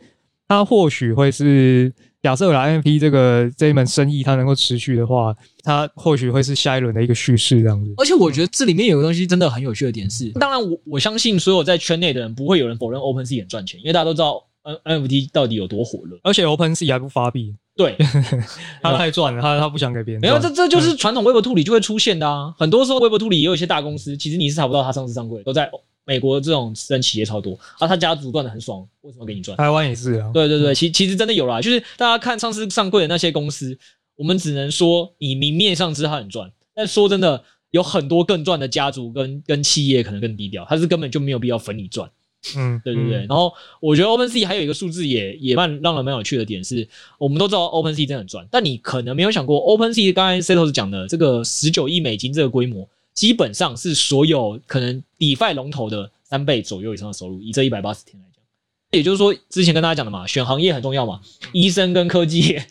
[0.48, 1.94] 它或许会是。
[2.28, 7.94] 假设啦，NFT 这个这一门生意它能够持续的话，它或许会是下一轮的一个叙事这样子。
[7.96, 14.44] 而且我觉得这里面有个东西真的很有趣的点是，当然我我相信所有在圈内的人不会有人否认 OpenSea 很赚钱，因为大家都知道
[14.84, 16.18] NFT 到底有多火热。
[16.22, 17.96] 而且 OpenSea 还不发币，对，
[18.84, 20.22] 他太赚了，他他不想给别人。
[20.22, 22.54] 没有，这这就是传统 Web2 里就会出现的啊。
[22.60, 25.72] 很多时候 Web2 里也有一些大公司，其实你是查不到他上市上柜，都在。
[26.08, 29.58] 美国这种私人企业超多啊，他家族赚的很爽，为什么给你赚？
[29.58, 30.32] 台湾也是啊。
[30.34, 33.78] 对对对，其其实真的有啦，就是大家看上市上柜的那些公司，
[34.16, 42.10] 我们只能说你明面上知道他很赚，但说真的，有很多更赚的家族跟跟企业可能更低调，他是根本就没有必要分你赚。
[42.56, 43.26] 嗯，对对对。
[43.26, 56.12] 然后我觉得 OpenSea 还有一个数字也也蛮让人蛮有趣的点是，我们都知道 OpenSea 真的很赚，但你可能没有想过 OpenSea 刚才 Setos 讲的这个十九亿美金这个规模，基本上是所有可能 DeFi 龙头的。
[56.30, 58.44] 三倍左右以上的收入，以这一百八十天来讲，
[58.92, 61.22] 也就是说，之前跟大家讲的嘛，选行业很重要嘛。
[61.54, 62.68] 医生跟科技业，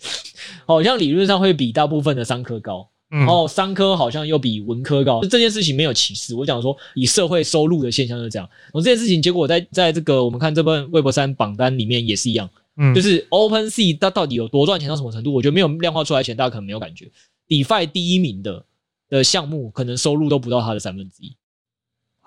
[0.66, 5.22] 好像理论上会比大部分的商科高，然后商科好像又比文科高。
[5.22, 8.46] 这件事情没有歧视，我讲说以社会收入的现象就是这样。
[8.74, 15.32] 我这件事情结果在在这个我们看这份 Web 三榜单里面也是一样，嗯，就是 OpenSea 它到底有多赚钱到什么程度？
[15.32, 17.11] 我觉得没有量化出来钱，大家可能没有感觉。
[17.48, 18.62] DeFi 第一名的
[19.08, 21.36] 的项目可能收入都不到它的三分之一。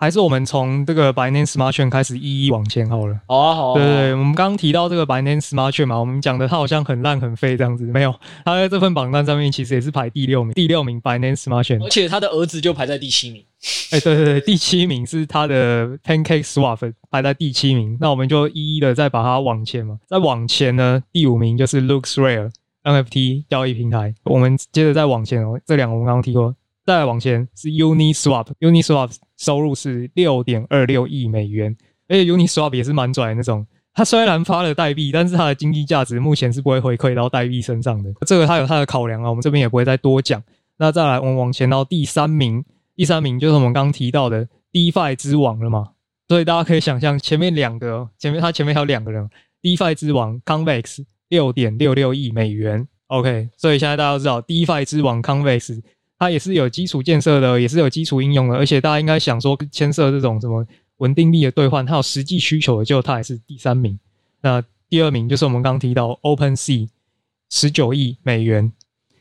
[0.02, 3.20] 还是我们从这个 Binance Smart Chain 开始一一往前好了。
[3.28, 3.74] 好啊，好啊。
[3.74, 8.16] 对对对，我们刚刚提到这个 Binance Smart Chain 嘛，我们讲的它好像很烂很废这样子，没有，
[8.46, 13.44] 它在这份榜单上面其实也是排第六名，第六名 Binance Smart Chain，而且他的儿子就排在第七名。
[13.92, 22.50] 哎，对对对，第七名是他的 Pancake Swap 排在第七名，那我们就一一的再把它往前嘛，再往前呢，第五名就是 LooksRare
[22.86, 26.56] NFT 交易平台，我们接着再往前哦，这两个我们刚刚提过。
[26.90, 33.64] 再往前是 Uniswap，Uniswap 收入是六点二六亿美元，而且 Uniswap 也是蛮拽的那种。
[33.94, 38.12] 它虽然发了代币，但是它的经济价值目前是不会回馈到代币身上的。
[38.26, 40.42] 这个它有它的考量啊，我们这边也不会再多讲。
[40.80, 45.90] 那再来，我们往前到第三名，第三名就是我们刚刚提到的 DeFi 之王了嘛。
[46.28, 49.30] 所以大家可以想象，前面两个，前面它前面还有两个人
[49.62, 52.88] ，DeFi 之王 Convex 六点六六亿美元。
[53.10, 55.80] OK，所以现在大家都知道 DeFi 之王 Convex。
[56.20, 63.98] 它也是有基础建设的，也是有基础应用的，而且大家应该想说，牵涉这种什么稳定币的兑换，它有实际需求的，就它也是第三名。
[64.42, 66.90] 那第二名就是我们刚提到 OpenSea，
[67.50, 68.72] 十九亿美元。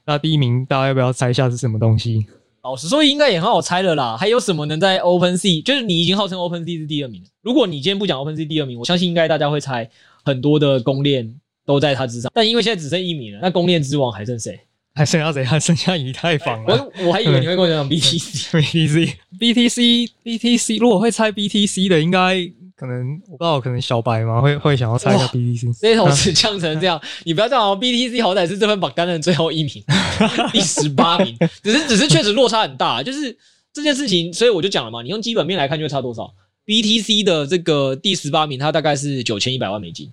[0.06, 2.26] 那第一名大家要不要猜一下是什么东西？
[2.62, 4.16] 老实说，应该也很好猜了啦。
[4.16, 5.62] 还有什么能在 OpenSea？
[5.62, 7.22] 就是你已经号称 OpenSea 是第二名。
[7.42, 9.88] 如果你今天不讲 OpenSea 第二名，我相信应该大家会猜
[10.24, 11.32] 很多的公链
[11.64, 12.30] 都在它之上。
[12.34, 14.58] 但因为现在只剩一名了，那公链之王还剩谁？
[14.98, 15.44] 还剩下谁？
[15.44, 16.90] 还剩下以太坊了。
[16.98, 19.14] 我我还以为你会跟我讲讲 BTC，BTC，BTC，BTC。
[19.38, 25.78] BTC, BTC, 如果会猜 BTC 的，应该可能我不知道，可能小白嘛，会会想要猜一下 BTC。
[25.80, 27.78] 这头是降成这样，你不要这样哦。
[27.80, 29.84] BTC 好歹是这份榜单的最后一名，
[30.52, 33.00] 第十八名， 只是只是确实落差很大。
[33.00, 33.38] 就是
[33.72, 36.34] 这件事情，所以我就讲了嘛，你用基本面来看，就会差多少
[36.66, 40.12] ？BTC 的这个第十八名，它大概是九千一百万美金，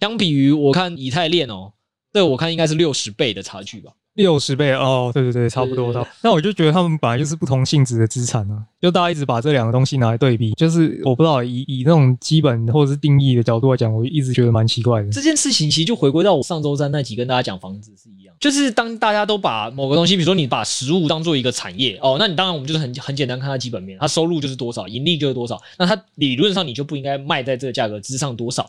[0.00, 1.72] 相比于我看以太链哦，
[2.12, 3.92] 这我看应该是六十倍的差距吧。
[4.14, 6.06] 六十倍哦，对对对，差不多。
[6.22, 15.10] 那我就觉得他们本来就是不同性质的资产啊，就大家一直把这两个东西拿来对比，就是我不知道以以那种基本或者是定义的角度来讲，我一直觉得蛮奇怪的。
[15.10, 28.68] 这件事情其实就回归到我上周三那集跟大家讲房子是一样，就是当大家都把某个东西，比如说你把食物当做一个产业哦，那你当然我们就是很很简单看它基本面，它收入就是多少，盈利就是多少，那它理论上你就不应该卖在这个价格之上多少，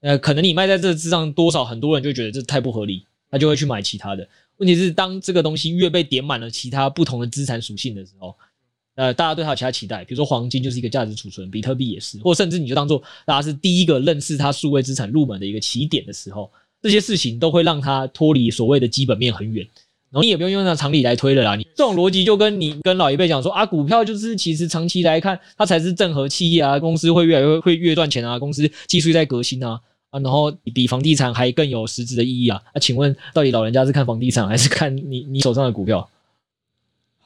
[0.00, 4.26] 呃，可能你卖在这个之上多少，很多人就觉得这太不合理，他就会去买其他的。
[4.60, 8.36] 问题是，当这个东西越被点满了其他不同的资产属性的时候，
[8.94, 16.50] 呃，大家对它有其他期待，比如说黄金就是一个价值储存，比特币也是，或甚至你就当做大家是第一个认识它数位资产入门的一个起点的时候，
[16.82, 19.66] 这些事情都会让它脱离所谓的基本面很远。
[20.10, 29.80] 然后你也不用用那常理来推了啦，你这种逻辑就跟你跟老一辈讲说啊，股票就是其实长期来看它才是正和企业啊，公司会越来越会越赚钱啊，公司技术在革新啊。
[30.10, 32.60] 啊，然后比房地产还更有实质的意义啊！
[32.74, 36.08] 那、啊、请问，到底老人家是看房地产，还是看你你手上的股票？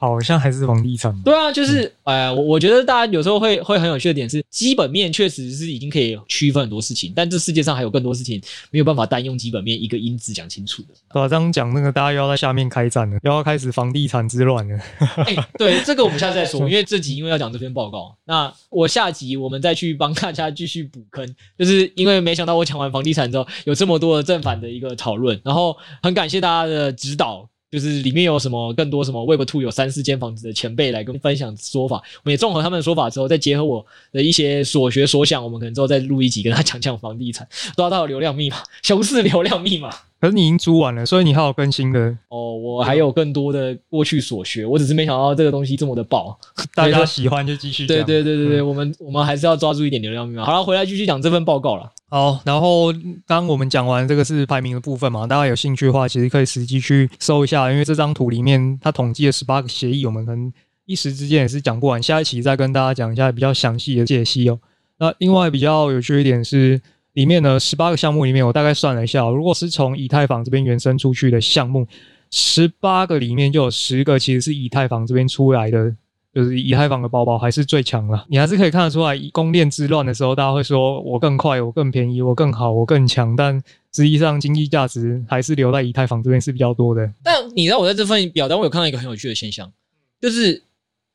[0.07, 1.13] 好像还是房地产。
[1.23, 8.41] 对啊，就是，哎呀，我我觉得大家有时候会会很有趣的点是，基本面确实是已经可以区分很多事情，但这世界上还有更多事情
[8.71, 10.89] 没有办法单用基本面一个因子讲清楚的。
[11.11, 14.77] 对啊，这样讲那个大家又要在下面开战了， 又要开始房地产之乱了。
[14.99, 27.49] 哎、欸，对， 这个我们下次再说，因为这集因为要讲这篇报告，那我下集我们再去帮大家继续补坑， 就是因为没想到我讲完房地产之后有这么多的正反的一个讨论，然后很感谢大家的指导。
[27.75, 39.89] 就是里面有什么更多什么 Web Two 有三四间房子的前辈来跟分享说法，我们也综合他们的说法之后，再结合我的一些所学所想，我们可能之后再录一集跟他讲讲房地产，抓到流量密码，熊市流量密码。
[40.21, 42.55] 可是你已经租完了，所以你还有更新的哦。
[42.55, 46.39] 我还有更多的过去所学，我只是没想到这个东西这么的爆，
[46.73, 47.97] 大家喜欢就继续讲。
[47.97, 50.45] 对对对对对，嗯、我们我们还是要抓住一点流量密码。
[50.45, 51.91] 好了，回来继续讲这份报告了。
[52.15, 52.93] 好，然后
[53.27, 60.49] 刚我们讲完这个是排名的部分嘛，大家有兴趣的话，其实可以实际去搜一下，因为这张图里面它统计了十八个协议，我们可能
[60.85, 64.57] 一时之间也是讲不完，下一期再跟大家讲一下比较详细的解析哦。
[64.97, 66.79] 那另外比较有趣一点是，
[67.15, 71.85] 里面呢十八个项目里面，我大概算了一下，如果是从以太坊这边延伸出去的项目，
[72.31, 75.93] 十八个里面就有十个其实是以太坊这边出来的。
[76.35, 83.55] 就是以太坊的包包还是最强了，你还是可以看得出来，攻链之乱的时候，大家会说我更快，我更便宜，我更好，我更强，但
[83.93, 87.09] 实际上经济价值还是留在以太坊这边是比较多的。
[87.23, 89.71] 但你知道我在这份表单，我有看到一个很有趣的现象，
[90.19, 90.61] 就是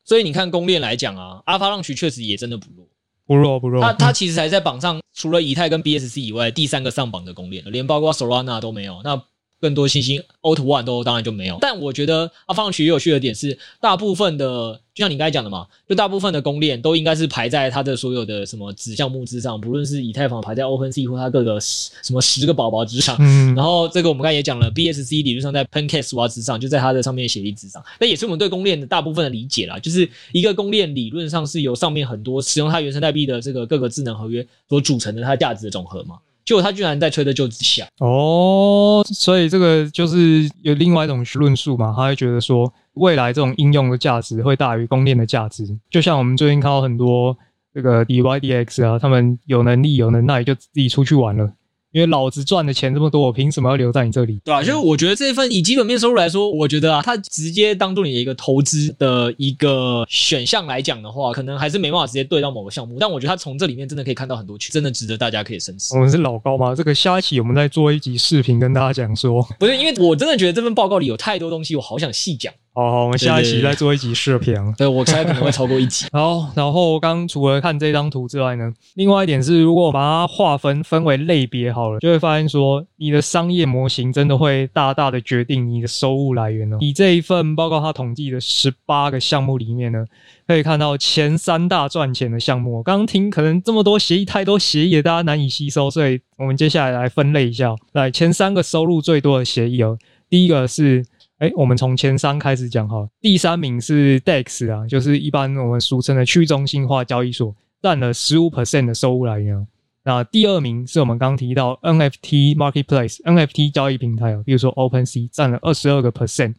[0.03, 2.87] 所以你看公链来讲啊，Avalanche 确实也真的不弱，
[3.27, 3.79] 不弱不弱。
[3.83, 8.99] 它它其实还在榜上，除了以太跟 BSC 以外，第三个上榜的公链，连包括 Solana 都没有。
[9.03, 9.21] 那
[9.61, 10.21] 更多信心。
[10.41, 11.57] Alt One 都当然就没有。
[11.61, 23.15] 但我觉得 Avalanche 也有趣的点是，大部分的就像你刚才讲的嘛，就大部分的公链都应该是排在它的所有的什么子项目之上，不论是以太坊排在 OpenSea 或它各个什么十个宝宝之上。
[23.19, 23.53] 嗯。
[23.53, 27.83] 然后这个我们刚才也讲了，BSC 理论上在 PancakeSwap 之上，就在它的上面协议之上。
[27.99, 36.17] 那也是我们对公链的大部分的理解啦，就是一个公链理论上是由上面很多使用它原生代币的这个各个智能合约所组成的，它价值的总和嘛。
[36.43, 47.37] 就他居然在吹的就之下哦，所以这个就是有另外一种论述嘛，他会觉得说未来这种应用的价值会大于供链的价值，就像我们最近看到很多
[47.73, 51.51] 这个 DYDX 啊，他们有能力有能耐就自己出去玩了。
[51.91, 54.39] 因为老子赚的钱这么多，我凭什么要留在你这里？
[54.45, 62.97] 对啊，就是我觉得这一份以基本面收入来说，我觉得啊，它直接当做你的一个投资的一个选项来讲的话，可能还是没办法直接对到某个项目。
[62.99, 65.93] 但我觉得它从这里面真的可以看到很多钱，真的值得大家可以深思。
[65.95, 66.73] 我们是老高吗？
[66.73, 72.53] 这个下一期我们再做一集视频跟大家讲说，不是，因为我真的觉得这份报告里有太多东西，我好想细讲。
[72.73, 74.55] 好，好，我们下一期再做一集视频。
[74.77, 76.05] 对，我猜可能会超过一集。
[76.13, 86.77] 好，然后刚除了看这张图之外呢，另外一点是，如果我把它划分分为类别好了，就会发现说，你的商业模型真的会大大的决定你的收入来源哦。
[86.79, 90.05] 以这一份报告它统计的十八个项目里面呢，
[90.47, 92.81] 可以看到前三大赚钱的项目。
[92.81, 99.97] 刚刚听可能这么多协议，太多协议，大家难以吸收，所以我们接下来来分类一下，来前三个收入最多的协议哦。
[100.29, 101.03] 第一个是。
[101.41, 103.09] 哎，我们从前三开始讲哈。
[103.19, 109.67] 第三名是 DEX 啊，就是一般我们俗称的去中心化交易所，占了十五 percent 的收入来源。
[110.03, 116.53] 那第二名是我们刚提到 NFT Marketplace，NFT 交易平台啊，比如说 OpenSea，占了二十二个 percent。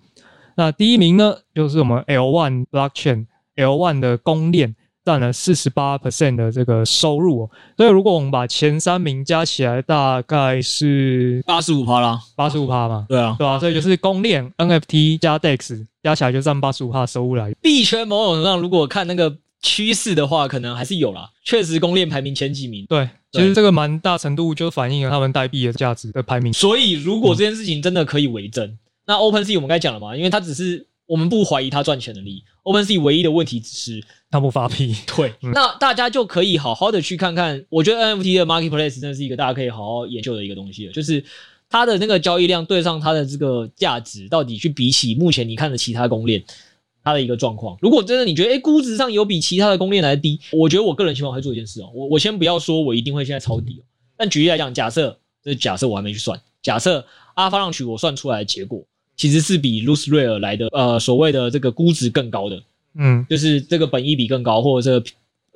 [0.56, 4.74] 那第一名呢，就是我们 L1 Blockchain，L1 的公链。
[5.04, 17.56] 占了四十八 percent 的这个收入，哦所以如果我们把前三名加起来，大概是八十五趴啦，八十五趴嘛，对啊，对啊，所以就是公链 NFT 加 DEX 加起来就占八十五趴收入来源。
[17.60, 22.86] 币圈某种程度上，如果看那个趋势的话，可能还是有啦，确实公链排名前几名。
[22.88, 26.52] 对，其实这个蛮大程度就反映了他们代币的价值的排名。
[26.52, 30.86] 所以如果这件事情真的可以为真，嗯、那 OpenSea 我们刚才讲了嘛，因为它只是。
[31.12, 34.96] 我们不怀疑他赚钱能力，OpenSea 唯一的问题只是他不发币。
[35.14, 37.62] 对，嗯、那大家就可以好好的去看看。
[37.68, 41.22] 我觉得 NFT 的 Marketplace 真的是一个大家可以好好研究的一个东西，就是
[41.68, 46.42] 它的那个交易量对上它的这个价值，到底去比起目前你看的其他公链，
[47.04, 47.76] 它的一个状况。
[47.82, 53.84] 如果真的你觉得诶估值上有比其他的公链来低，我觉得我个人情况会做一件事哦，我我先不要说我一定会现在抄底哦，
[54.16, 57.04] 但举例来讲，假设这假设我还没去算，假设
[57.36, 58.82] Avalanche 我算出来的结果。
[59.16, 62.62] 其实是比 LooksRare 来的，呃，所谓的这个估值更高的，
[62.98, 65.06] 嗯，就是这个本益比更高，或者这个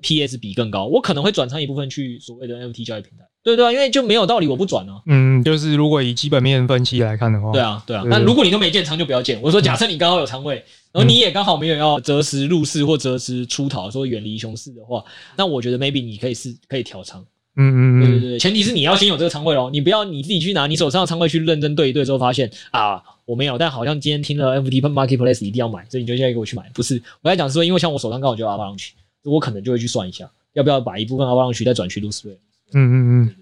[0.02, 10.56] PS 比更高，我可能会转仓一部分去所谓的 NFT 交易平台，对对啊，因为就没有道理我不转啊，嗯，就是如果以基本面分析来看的话，对啊，对啊，那如果你都没建仓就不要建，我说假设你刚好有仓位，
[10.92, 15.02] 然后你也刚好没有要择时入市或择时出逃，说远离熊市的话，
[15.36, 17.24] 那我觉得 maybe 你可以是可以调仓。
[17.58, 27.02] 嗯嗯嗯，对对对，前提是你要先有这个仓位哦，你不要你自己去拿你手上的仓位去认真对一对之后发现啊，我没有，但好像今天听了 NFT Marketplace 一定要买，所以你就现在给我去买，不是？
[27.20, 28.90] 我在讲说，因为像我手上刚好就有 Avalanche，
[29.24, 32.38] 我可能就会去算一下，要不要把一部分 Avalanche 再转去 LooksRare。
[32.72, 33.34] 嗯嗯嗯，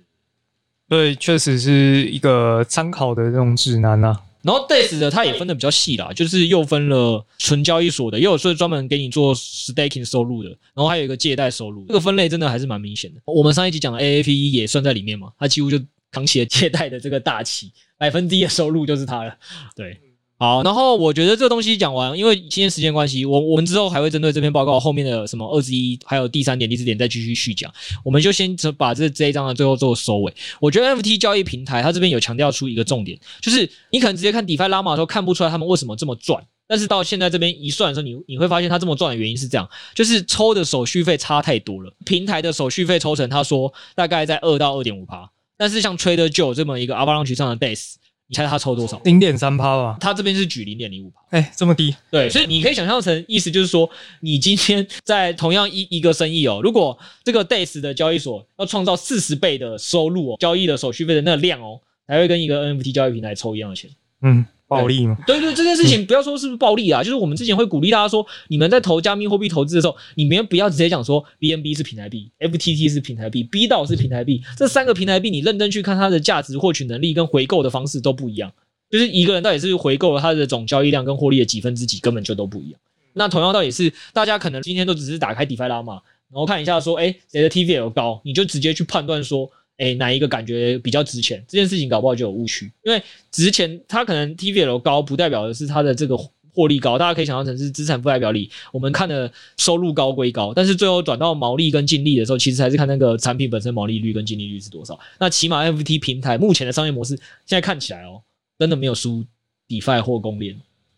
[0.88, 4.20] 对，确实是一个参考的这种指南呐、啊。
[4.42, 13.20] 然后 DEX 的它也分的比较细啦，就是又分了纯交易所的，也有说专门给你做 staking 收入的，然后还有一个借贷收入，这个分类真的还是蛮明显的。
[13.24, 15.78] 我们上一集讲的 AAPE 也算在里面嘛，它几乎就
[16.14, 19.36] 扛起了借贷的这个大旗，百分之一的收入就是它了，
[19.74, 19.98] 对。
[20.36, 27.72] 好，然后我觉得这个东西讲完，因为今天时间关系，我我们之后还会针对这篇报告后面的什么二之一，还有第三点、第四点再继续续讲。
[28.04, 30.34] 我们就先把这这一章的最后做收尾。
[30.60, 41.94] 我觉得 NFT 交易平台它这边有强调出一个重点，就是你可能直接看 DeFi Llama 的时候看不出来他们为什么这么赚，但是到现在这边一算的时候，你你会发现他这么赚的原因是这样，就是抽的手续费差太多了。
[42.04, 47.94] 平台的手续费抽成，他说大概在二到二点五趴，但是像 Trader Joe 这么一个 Avalanche 上的 DEX。
[48.26, 48.98] 你猜他抽多少？
[49.04, 49.98] 零点三趴吧。
[50.00, 51.20] 他这边是举零点零五趴。
[51.28, 51.94] 哎，这么低？
[52.10, 53.88] 对，所以你可以想象成意思就是说，
[54.20, 63.90] 你今天在同样一一个生意哦，如果这个 DEX 的交易所要创造四十倍的收入哦，交易的手续费的那个量哦，才会跟一个 NFT 交易平台抽一样的钱。
[64.22, 64.46] 嗯。
[64.66, 65.16] 暴利吗？
[65.26, 78.50] 对，对对，这件事情不要说是不是暴利啊，就是我们之前会鼓励大家说，你们在投加密货币投资的时候，你们不要直接讲说 BNB 是平台币，FTT 是平台币，B 道是平台币，这三个平台币你认真去看它的价值获取能力跟回购的方式都不一样，
[78.90, 82.80] 就是一个人到底是回购了它的总交易量跟获利的几分之几，根本就都不一样。
[83.12, 86.00] 那同样道理是，大家可能今天都只是打开 DeFi Llama，
[86.32, 89.50] 然后看一下说，哎，谁的 TVL 高，你就直接去判断说。
[89.76, 91.44] 哎、欸，哪一个感觉比较值钱？
[91.48, 96.16] 这件事情搞不好就有误区，因为值钱，它可能 TVL 高，不代表的是它的这个
[96.52, 96.96] 获利高。
[96.96, 104.98] 大家可以想象成是资产负债表里我们看的收入高归高，但是最后转到毛利跟净利的时候，其实还是看那个产品本身毛利率跟净利率是多少。
[105.18, 107.16] 那起码 NFT 平台目前的商业模式，
[107.46, 108.22] 现在看起来哦，
[108.58, 109.24] 真的没有输
[109.68, 110.54] DeFi 或公链。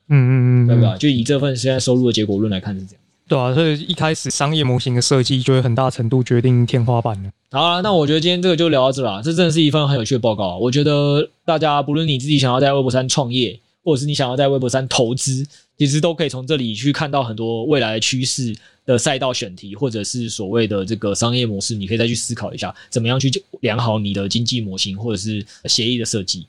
[0.08, 0.98] 嗯嗯嗯，对不对？
[0.98, 3.02] 就以这份现在收入的结果论来看是这样。
[3.28, 7.30] 对啊，所以一开始商业模型的设计就会很大程度决定天花板了。
[7.50, 9.20] 好啊，那我觉得今天这个就聊到这了。
[9.22, 10.58] 这真的是一份很有趣的报告。
[10.58, 15.44] 我觉得大家不论你自己想要在微博三创业，或者是你想要在微博三投资，
[15.76, 18.54] 其实都可以从这里去看到很多未来的趋势
[18.84, 23.28] 的赛道选题，或者是所谓的这个商业模式，你可以再去思考一下，怎么样去
[23.60, 26.46] 良好你的经济模型或者是协议的设计。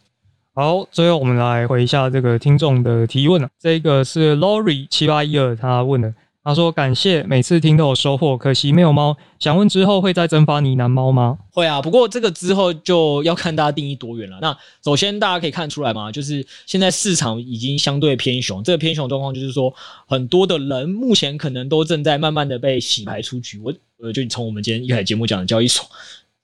[0.53, 3.49] 好，最后我们来回一下这个听众的提问啊。
[3.59, 6.13] 这个是 Lori 七八一二他问的，
[6.47, 9.17] 他说感谢每次听都有收获，可惜没有猫。
[9.37, 11.37] 想问之后会再增发呢喃猫吗？
[11.51, 14.39] 会啊，不过这个之后就要看大家定义多远了。
[14.41, 19.73] 那首先大家可以看出来嘛，就是现在市场已经相对偏熊，这个偏熊状况就是说
[20.07, 23.59] 很多的人目前可能都正在慢慢的被洗牌出局。
[23.59, 25.85] 我呃，就从我们今天一开始节目讲的交易所，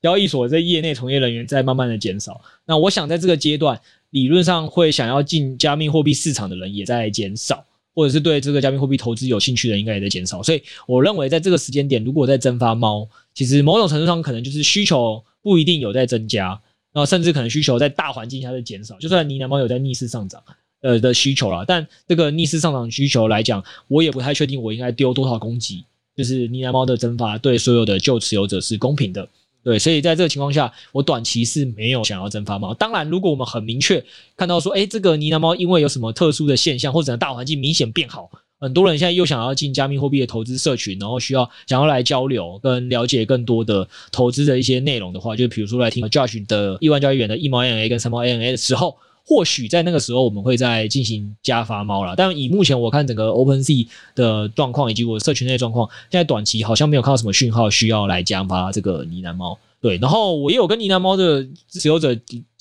[0.02, 2.42] 交易所在业内从业人员在慢慢的减少。
[2.66, 3.80] 那我想在这个阶段。
[4.10, 16.48] 理论上会想要进加密货币市场的人也在减少，或者是对这个加密货币投资有兴趣的应该也在减少，所以我认为在这个时间点，如果在增发猫，其实某种程度上可能就是需求不一定有在增加，
[16.92, 18.98] 然后甚至可能需求在大环境下在减少。
[18.98, 20.42] 就算呢喃猫有在逆势上涨，
[20.82, 25.84] 呃的需求啦，但这个逆势上涨需求来讲，我也不太确定我应该丢多少公击，
[26.16, 29.28] 就是呢喃猫的增发对所有的旧持有者是公平的。
[29.64, 32.74] 对，所以在这个情况下，我短期是没有想要蒸发猫。
[32.74, 34.04] 当然，如果我们很明确
[34.36, 52.16] 看到说，哎，这个呢喃猫因为有什么特殊的现象，或者大环境明显变好，很多人现在又想要进加密货币的投资社群，然后需要想要来交流跟了解更多的投资的一些内容的话，就比如说来听 Josh 的亿万交易员的一毛 AMA 跟三毛 AMA 的时候，或许在那个时候我们会再进行加发猫了。
[52.16, 59.58] 但以目前我看整个 OpenSea 的状况以及我社群内状况，现在短期好像没有看到什么讯号需要来加发这个呢喃猫。
[59.82, 62.18] 对，然后我也有跟呢喃猫的持有者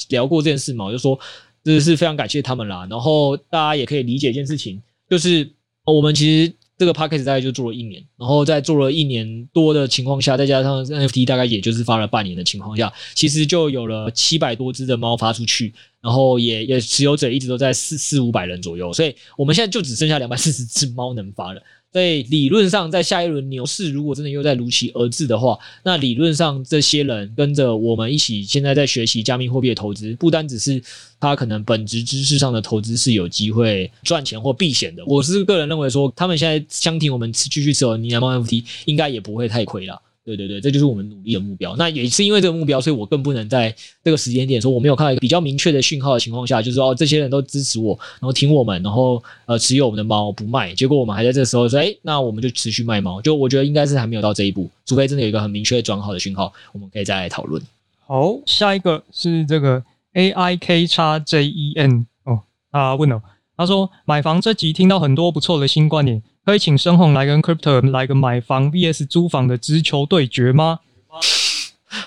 [0.08, 1.18] 聊过这件事嘛，我就说
[1.64, 2.86] 这是非常感谢他们啦。
[2.90, 5.50] 然后大家也可以理解一件事情，就是
[5.84, 6.52] 我们其实。
[6.82, 21.62] 这个 package 大概就做了一年，然后在做了一年多的情况下，再加上 NFT 大概也就是发了半年的情况下，其实就有了七百多只的猫发出去，然后也也持有者一直都在四四五百人左右，所以我们现在就只剩下两百四十只猫能发了。
[21.92, 30.82] 所以理论上，在下一轮牛市如果真的又在如期而至的话，那理论上这些人跟着我们一起现在在学习加密货币的投资，不单只是
[31.20, 35.04] 他可能本质知识上的投资是有机会赚钱或避险的。
[35.04, 40.00] 我是个人认为说，他们现在相挺我们继续持有呢喃猫 NFT，应该也不会太亏了。
[40.24, 41.74] 对对对，这就是我们努力的目标。
[41.76, 50.72] 那也是因为这个目标，所以我更不能在这个时间点说我没有看到一个比较明确的讯号的情况下，就是说哦，这些人都支持我，然后挺我们，然后呃持有我们的猫不卖。
[50.74, 53.20] 结果我们还在这个时候说，哎，那我们就持续卖猫。
[53.20, 57.60] 就我觉得应该是还没有到这一步，除非真的有一个很明确转好的讯号，我们可以再来讨论。
[58.06, 63.20] 好，下一个是这个 A I K 叉 J E N 哦，他问了，
[63.56, 66.22] 他说买房这集听到很多不错的新观点。
[66.44, 70.80] 可以请深红来跟 Crypto 来个买房 VS 租房的直球对决吗？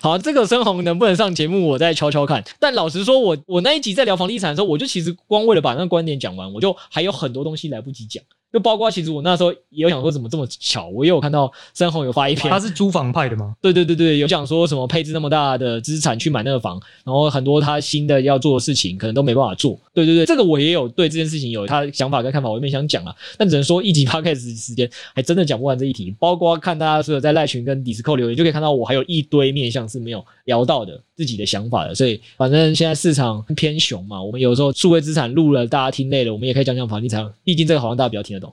[0.01, 2.43] 好，这个深红能不能上节目，我再悄悄看。
[2.59, 8.21] 但老实说，我我那一集在聊房地产的时候，我就其实光为了把那个观点讲完，我就还有很多东西来不及讲。
[8.53, 13.53] 就包括其实我那时候也有想说怎么这么巧，我也有看到深红有发一篇，他是租房派的吗？
[13.61, 19.77] 对对对对，有讲说什么配置那么大的资产去买那个房，然后很多他新的要做的事情可能都没办法做。
[19.93, 23.13] 对对对，这个我也有对这件事情有他想法跟看法，我也没想讲啊。
[23.37, 31.93] 但只能说一集 podcast 时间还真的讲不完这一题，包括看大家所有在赖群跟 Discord 留言，就可以看到我还有一堆面向是没有聊到的自己的想法的。
[31.93, 38.44] 所以反正现在市场偏熊嘛，我们有时候数位资产录了，大家听累了，我们也可以讲讲房地产，毕竟这个好像大家比较听得懂。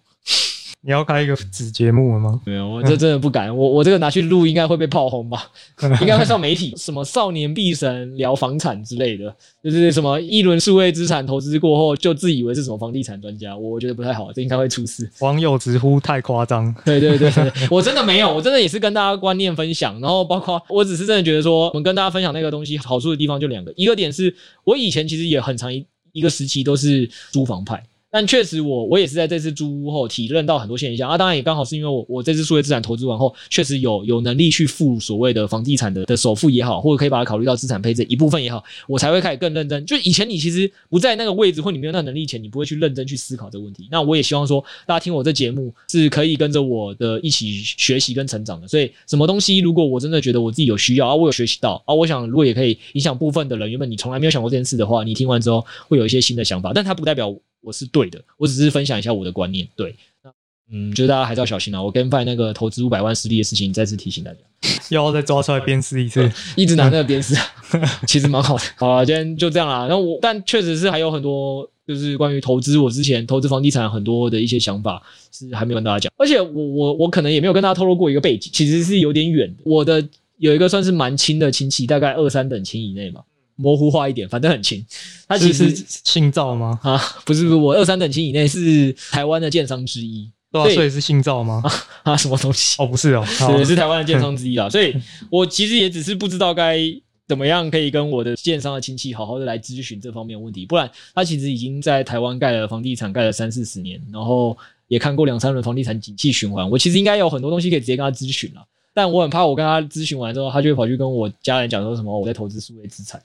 [0.84, 2.40] 你要开一个子节目了吗？
[2.44, 3.56] 没有，我这真的不敢。
[3.56, 5.48] 我我这个拿去录，应该会被炮轰吧？
[6.00, 15.08] 应该会上媒体，什么少年必神聊房产之类的，就是什么一轮数位资产投资过后就自以为是什么房地产专家，我觉得不太好，这应该会出事。
[15.20, 16.74] 网友直呼太夸张。
[16.84, 27.80] 对对对对，我真的没有，我真的也是跟大家观念分享，然后包括我只是真的觉得说，我们跟大家分享那个东西好处的地方就两个，一个点是我以前其实也很长一一个时期都是租房派。
[28.12, 39.82] 但确实我我也是在这次租屋后体认到很多现象啊，当然也刚好是因为我我这次数位资产投资完后，确实有有能力去付所谓的房地产的的首付也好，或者可以把它考虑到资产配置一部分也好，我才会开始更认真。
[39.86, 43.88] 就以前你其实不在那个位置或你没有那能力前，你不会去认真去思考这个问题。
[43.90, 48.68] 那我也希望说大家听我这节目是可以跟着我的一起学习跟成长的。
[48.68, 57.34] 所以什么东西如果我真的觉得我自己有需要啊，我有学习到啊，我想如果也可以影响部分的人，原本你从来没有想过这件事的话，你听完之后会有一些新的想法，但它不代表。
[57.62, 59.66] 我是对的，我只是分享一下我的观念。
[59.74, 60.30] 对，那
[60.70, 61.82] 嗯，就是大家还是要小心啊。
[61.82, 64.38] 我跟 GameFi 那个投资五百万失利的事情，再次提醒大家，
[64.90, 67.34] 要再抓出来鞭尸一次，一直拿那个鞭尸，
[68.06, 68.64] 其实蛮好的。
[68.76, 69.86] 好了，今天就这样啦。
[69.86, 76.12] 然后我，但确实是还有很多，就是关于投资，我之前投资房地产很多的一些想法是还没有跟大家讲。
[76.16, 79.54] 而且我我我可能也没有跟大家透露过一个背景，其实是有点远。
[79.64, 80.02] 我的
[80.38, 83.22] 有一个算是蛮亲的亲戚，大概二三等亲以内嘛。
[83.56, 84.84] 模糊化一点，反正很轻。
[85.28, 86.78] 他其实是姓赵吗？
[86.82, 90.30] 啊，不是，不是，我二三等亲以内是台湾的建商之一。
[90.50, 91.62] 对，啊，所以是姓赵吗？
[92.04, 92.76] 啊，什么东西？
[92.82, 94.68] 哦，不是哦，对，是台湾的建商之一啦。
[94.68, 94.94] 所以
[95.30, 96.78] 我其实也只是不知道该
[97.26, 100.66] 怎么样可以跟我的建商的亲戚好好的来咨询这方面问题。
[100.66, 104.54] 不然，他其实已经在台湾盖了房地产，盖了三四十年，然后
[104.88, 106.68] 也看过两三轮房地产景气循环。
[106.68, 108.62] 我其实应该有很多东西可以直接跟他咨询了。
[108.94, 113.18] 但我很怕，我跟他咨询完之后，他就会跑去跟我家人讲说什么我在投资数位资产。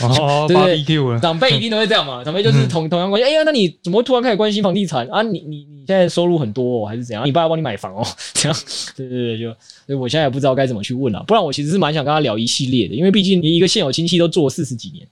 [0.00, 3.26] 哦， 对对对，长辈一定都会这样嘛，长辈就是同同样关系。
[3.26, 5.20] 哎呀，那你怎么会突然开始关心房地产啊？
[5.22, 7.26] 你你你现在收入很多哦，还是怎样？
[7.26, 8.06] 你爸要帮你买房哦？
[8.34, 8.56] 这样，
[8.96, 9.50] 对对对，就
[9.86, 11.22] 所以我现在也不知道该怎么去问了。
[11.26, 15.04] 不然我其实是蛮想跟他聊一系列的，因为毕竟你一个现有亲戚都做了四十几年，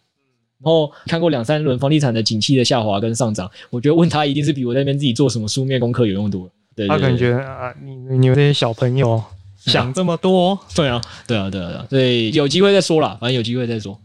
[0.63, 6.51] 然后看过两三轮房地产的景气的下滑跟上涨，我觉得问他一定是比我在那边自己做什么书面功课有用多了。
[6.77, 9.21] 对，他感觉啊，你你们这些小朋友。
[9.67, 13.99] 想这么多， 对啊，对啊，对啊，对啊，所以有机会再说啦，反正有机会再说。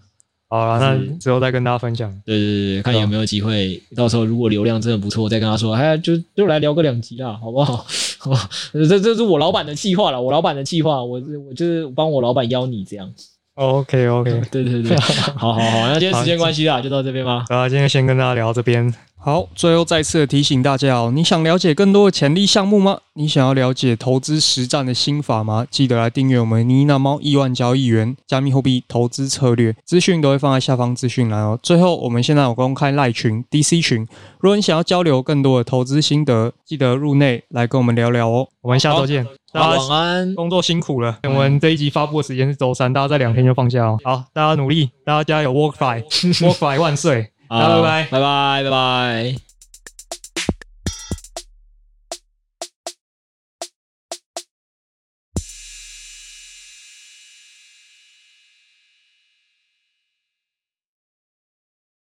[0.48, 2.10] 好了，那之后再跟大家分享。
[2.24, 7.86] 对对对，看有没有机会，到时候如果流量真的不错，再跟他说，哎，就就来聊个两集啦，好不好？
[8.20, 13.12] 好吧， 这这是我老板的计划了，我老板的计划，我我就是帮我老板邀你这样。
[13.56, 14.98] OK OK，对对对，
[15.36, 17.46] 好好好，那今天时间关系啦，就到这边吧。
[17.50, 18.94] 好，今天先跟大家聊这边。
[19.26, 23.00] 好，最后再次提醒大家哦，你想了解更多的潜力项目吗？
[23.16, 25.66] 你想要了解投资实战的心法吗？
[25.72, 31.58] 记得来订阅我们妮娜猫亿万交易员加密货币投资策略资讯都会放在下方资讯栏哦。
[31.64, 34.08] 最后，我们现在有公开赖群 DC 群，
[34.40, 38.48] 如果你想要交流更多的投资心得，记得入内来跟我们聊聊哦。
[38.62, 41.18] 我们下周见，大家晚安，工作辛苦了。
[41.24, 43.98] 我们这一集发布的时间是周三，大家这两天就放假哦。
[44.04, 49.45] 好，大家努力，大家加油，Work Five，Work Five 万岁，拜拜，拜拜，拜拜。